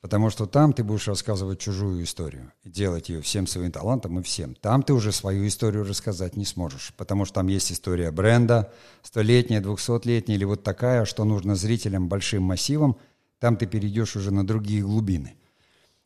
Потому 0.00 0.30
что 0.30 0.46
там 0.46 0.72
ты 0.72 0.82
будешь 0.82 1.06
рассказывать 1.08 1.60
чужую 1.60 2.02
историю 2.02 2.52
делать 2.64 3.10
ее 3.10 3.20
всем 3.20 3.46
своим 3.46 3.70
талантом 3.70 4.18
и 4.18 4.22
всем. 4.22 4.54
Там 4.54 4.82
ты 4.82 4.94
уже 4.94 5.12
свою 5.12 5.46
историю 5.46 5.84
рассказать 5.84 6.36
не 6.36 6.46
сможешь, 6.46 6.94
потому 6.96 7.26
что 7.26 7.34
там 7.34 7.48
есть 7.48 7.70
история 7.70 8.10
бренда, 8.10 8.72
столетняя, 9.02 9.60
двухсотлетняя 9.60 10.38
или 10.38 10.44
вот 10.44 10.62
такая, 10.62 11.04
что 11.04 11.24
нужно 11.24 11.54
зрителям 11.54 12.08
большим 12.08 12.42
массивом, 12.44 12.96
там 13.40 13.56
ты 13.56 13.66
перейдешь 13.66 14.14
уже 14.16 14.30
на 14.30 14.46
другие 14.46 14.82
глубины. 14.82 15.34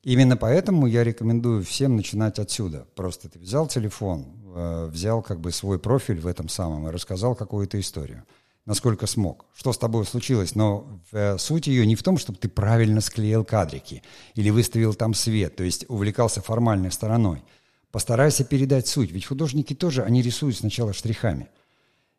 Именно 0.05 0.37
поэтому 0.37 0.87
я 0.87 1.03
рекомендую 1.03 1.65
всем 1.65 1.97
начинать 1.97 2.39
отсюда. 2.39 2.87
Просто 2.95 3.29
ты 3.29 3.39
взял 3.39 3.67
телефон, 3.67 4.27
э, 4.55 4.87
взял 4.87 5.23
как 5.23 5.41
бы 5.41 5.51
свой 5.51 5.79
профиль 5.79 6.21
в 6.21 6.27
этом 6.27 6.49
самом 6.49 6.87
и 6.87 6.93
рассказал 6.93 7.35
какую-то 7.35 7.81
историю, 7.81 8.25
насколько 8.67 9.07
смог. 9.07 9.47
Что 9.55 9.73
с 9.73 9.79
тобой 9.79 10.05
случилось? 10.05 10.55
Но 10.55 11.01
э, 11.11 11.39
суть 11.39 11.67
ее 11.67 11.87
не 11.87 11.97
в 11.97 12.03
том, 12.03 12.19
чтобы 12.19 12.39
ты 12.39 12.49
правильно 12.49 13.01
склеил 13.01 13.45
кадрики 13.45 14.03
или 14.35 14.51
выставил 14.51 14.95
там 14.95 15.15
свет, 15.15 15.57
то 15.57 15.65
есть 15.65 15.87
увлекался 15.89 16.43
формальной 16.43 16.93
стороной. 16.93 17.43
Постарайся 17.91 18.45
передать 18.45 18.87
суть, 18.87 19.11
ведь 19.11 19.25
художники 19.25 19.75
тоже, 19.75 20.03
они 20.03 20.21
рисуют 20.21 20.59
сначала 20.59 20.93
штрихами. 20.93 21.49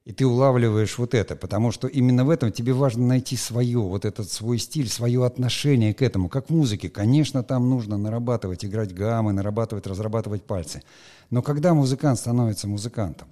И 0.06 0.12
ты 0.12 0.24
улавливаешь 0.28 1.00
вот 1.00 1.16
это, 1.16 1.36
потому 1.36 1.72
что 1.72 1.88
именно 1.88 2.26
в 2.26 2.30
этом 2.30 2.52
тебе 2.52 2.74
важно 2.74 3.08
найти 3.08 3.36
свое, 3.36 3.80
вот 3.80 4.06
этот 4.06 4.32
свой 4.32 4.60
стиль, 4.60 4.88
свое 4.88 5.26
отношение 5.26 5.96
к 5.96 6.04
этому. 6.04 6.30
Как 6.30 6.48
в 6.48 6.50
музыке, 6.52 6.90
конечно, 6.90 7.42
там 7.44 7.68
нужно 7.72 7.98
нарабатывать, 7.98 8.64
играть 8.64 8.94
гаммы, 8.94 9.34
нарабатывать, 9.34 9.88
разрабатывать 9.88 10.44
пальцы. 10.44 10.84
Но 11.32 11.42
когда 11.42 11.74
музыкант 11.74 12.20
становится 12.20 12.68
музыкантом, 12.68 13.28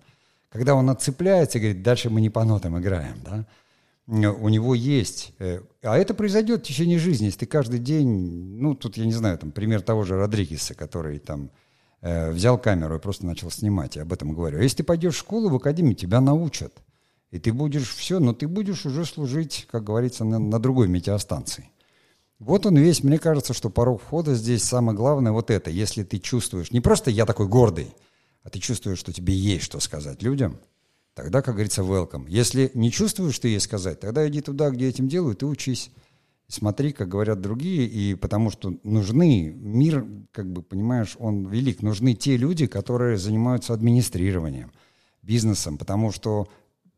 когда 0.50 0.74
он 0.74 0.90
отцепляется 0.90 1.60
и 1.60 1.62
говорит, 1.62 1.84
дальше 1.84 2.10
мы 2.10 2.22
не 2.22 2.32
по 2.32 2.44
нотам 2.44 2.80
играем, 2.80 3.18
да, 3.24 3.46
у 4.08 4.50
него 4.50 4.74
есть, 4.74 5.32
э, 5.40 5.62
а 5.84 5.98
это 5.98 6.16
произойдет 6.16 6.62
в 6.62 6.68
течение 6.68 6.98
жизни, 6.98 7.26
если 7.26 7.40
ты 7.40 7.46
каждый 7.46 7.80
день, 7.80 8.58
ну, 8.60 8.74
тут, 8.74 8.98
я 8.98 9.06
не 9.06 9.14
знаю, 9.14 9.38
там, 9.38 9.52
пример 9.52 9.82
того 9.82 10.04
же 10.04 10.18
Родригеса, 10.18 10.74
который 10.74 11.20
там 11.20 11.52
э, 12.04 12.32
взял 12.32 12.58
камеру 12.58 12.98
и 12.98 13.00
просто 13.00 13.26
начал 13.26 13.50
снимать, 13.50 13.96
я 13.96 14.04
об 14.04 14.14
этом 14.14 14.34
говорю. 14.34 14.62
Если 14.62 14.78
ты 14.78 14.84
пойдешь 14.84 15.16
в 15.16 15.20
школу, 15.20 15.50
в 15.50 15.56
академию, 15.56 15.96
тебя 15.96 16.22
научат. 16.22 16.74
И 17.32 17.40
ты 17.40 17.52
будешь 17.52 17.90
все, 17.96 18.20
но 18.20 18.34
ты 18.34 18.48
будешь 18.48 18.86
уже 18.86 19.06
служить, 19.06 19.68
как 19.72 19.84
говорится, 19.86 20.24
на, 20.24 20.38
на 20.38 20.60
другой 20.60 20.88
метеостанции. 20.88 21.70
Вот 22.38 22.66
он 22.66 22.78
весь, 22.78 23.04
мне 23.04 23.18
кажется, 23.18 23.54
что 23.54 23.70
порог 23.70 24.02
входа 24.02 24.36
здесь 24.36 24.64
самое 24.64 24.96
главное 24.96 25.32
вот 25.32 25.50
это. 25.50 25.72
Если 25.72 26.04
ты 26.04 26.20
чувствуешь, 26.20 26.72
не 26.72 26.82
просто 26.82 27.10
я 27.10 27.26
такой 27.26 27.48
гордый, 27.48 27.96
а 28.44 28.50
ты 28.50 28.60
чувствуешь, 28.60 29.00
что 29.00 29.14
тебе 29.14 29.34
есть 29.34 29.64
что 29.64 29.80
сказать 29.80 30.22
людям, 30.22 30.60
тогда, 31.14 31.42
как 31.42 31.56
говорится, 31.56 31.84
welcome. 31.84 32.26
Если 32.28 32.70
не 32.74 32.92
чувствуешь, 32.92 33.34
что 33.34 33.48
есть 33.48 33.66
сказать, 33.66 34.02
тогда 34.02 34.28
иди 34.28 34.42
туда, 34.42 34.70
где 34.70 34.90
этим 34.90 35.08
делают, 35.08 35.42
и 35.42 35.46
учись. 35.46 35.90
Смотри, 36.48 36.92
как 36.92 37.08
говорят 37.08 37.42
другие, 37.42 37.88
и 37.88 38.16
потому 38.16 38.52
что 38.52 38.78
нужны, 38.84 39.54
мир, 39.56 40.06
как 40.32 40.52
бы, 40.52 40.62
понимаешь, 40.62 41.16
он 41.20 41.48
велик, 41.48 41.82
нужны 41.82 42.14
те 42.14 42.38
люди, 42.38 42.68
которые 42.68 43.18
занимаются 43.18 43.74
администрированием, 43.74 44.72
бизнесом, 45.22 45.78
потому 45.78 46.12
что 46.12 46.48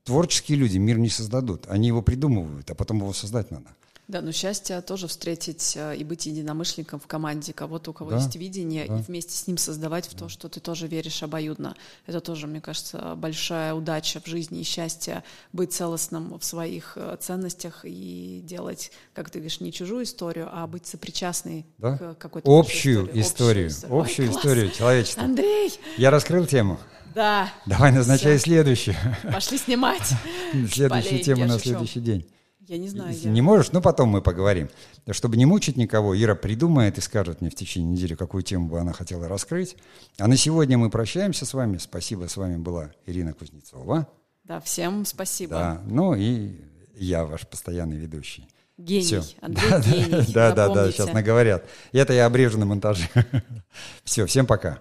творческие 0.04 0.58
люди 0.58 0.78
мир 0.78 0.98
не 0.98 1.10
создадут, 1.10 1.68
они 1.68 1.88
его 1.88 2.02
придумывают, 2.02 2.70
а 2.70 2.76
потом 2.76 2.98
его 2.98 3.14
создать 3.14 3.52
надо. 3.52 3.76
Да, 4.08 4.22
но 4.22 4.32
счастье 4.32 4.82
тоже 4.82 5.08
встретить 5.08 5.74
э, 5.76 5.96
и 5.98 6.04
быть 6.04 6.28
единомышленником 6.28 7.00
в 7.00 7.08
команде, 7.08 7.54
кого-то, 7.54 7.90
у 7.90 7.94
кого 7.94 8.12
да, 8.12 8.18
есть 8.18 8.36
видение, 8.36 8.86
да. 8.88 9.00
и 9.00 9.02
вместе 9.02 9.36
с 9.36 9.48
ним 9.48 9.58
создавать 9.58 10.06
в 10.08 10.16
то, 10.16 10.30
что 10.30 10.48
ты 10.48 10.60
тоже 10.60 10.88
веришь 10.88 11.24
обоюдно. 11.24 11.76
Это 12.06 12.22
тоже, 12.22 12.46
мне 12.46 12.62
кажется, 12.62 13.16
большая 13.16 13.74
удача 13.74 14.22
в 14.22 14.28
жизни 14.28 14.62
и 14.62 14.64
счастье 14.64 15.24
быть 15.54 15.74
целостным 15.74 16.38
в 16.38 16.46
своих 16.46 16.94
э, 16.98 17.18
ценностях 17.20 17.82
и 17.84 18.42
делать, 18.44 18.92
как 19.14 19.32
ты 19.32 19.40
говоришь, 19.40 19.60
не 19.60 19.72
чужую 19.72 20.04
историю, 20.04 20.50
а 20.52 20.68
быть 20.68 20.86
сопричастной 20.86 21.66
да? 21.80 21.98
к 21.98 22.16
какой-то 22.20 22.48
общую 22.48 23.10
историю. 23.20 23.66
Общую 23.66 23.68
историю, 23.70 24.02
общую 24.02 24.30
Ой, 24.30 24.36
историю 24.36 24.72
человечества. 24.72 25.24
Андрей! 25.24 25.74
Я 25.98 26.12
раскрыл 26.12 26.46
тему. 26.46 26.80
Да. 27.16 27.52
Давай 27.66 27.92
назначай 27.92 28.38
следующую. 28.38 28.96
Пошли 29.24 29.58
снимать. 29.58 30.14
Следующую 30.72 31.24
тему 31.24 31.46
на 31.46 31.58
следующий 31.58 32.02
день. 32.02 32.28
Я 32.68 32.78
не 32.78 32.88
знаю. 32.90 33.16
Не 33.26 33.38
я... 33.38 33.44
можешь? 33.44 33.72
Ну, 33.72 33.82
потом 33.82 34.10
мы 34.10 34.22
поговорим. 34.22 34.70
Чтобы 35.12 35.38
не 35.38 35.46
мучить 35.46 35.78
никого, 35.78 36.20
Ира 36.20 36.36
придумает 36.36 36.98
и 36.98 37.02
скажет 37.02 37.42
мне 37.42 37.50
в 37.50 37.56
течение 37.56 37.92
недели, 37.92 38.16
какую 38.16 38.44
тему 38.44 38.70
бы 38.70 38.80
она 38.80 38.92
хотела 38.92 39.28
раскрыть. 39.28 39.78
А 40.18 40.28
на 40.28 40.36
сегодня 40.36 40.78
мы 40.78 40.90
прощаемся 40.90 41.46
с 41.46 41.54
вами. 41.54 41.78
Спасибо, 41.78 42.28
с 42.28 42.38
вами 42.38 42.58
была 42.58 42.92
Ирина 43.06 43.34
Кузнецова. 43.34 44.08
Да, 44.44 44.60
всем 44.60 45.06
спасибо. 45.06 45.54
Да, 45.56 45.82
ну 45.86 46.16
и 46.16 46.56
я 46.96 47.26
ваш 47.26 47.48
постоянный 47.48 47.98
ведущий. 47.98 48.48
Гений, 48.78 49.04
Все. 49.04 49.24
Андрей 49.42 49.70
да, 49.70 49.80
гений. 49.80 50.34
Да, 50.34 50.52
да, 50.52 50.70
да, 50.70 50.92
сейчас 50.92 51.14
наговорят. 51.14 51.66
Это 51.94 52.14
я 52.14 52.26
обрежу 52.26 52.58
на 52.58 52.66
монтаже. 52.66 53.08
Все, 54.04 54.26
всем 54.26 54.46
пока. 54.46 54.80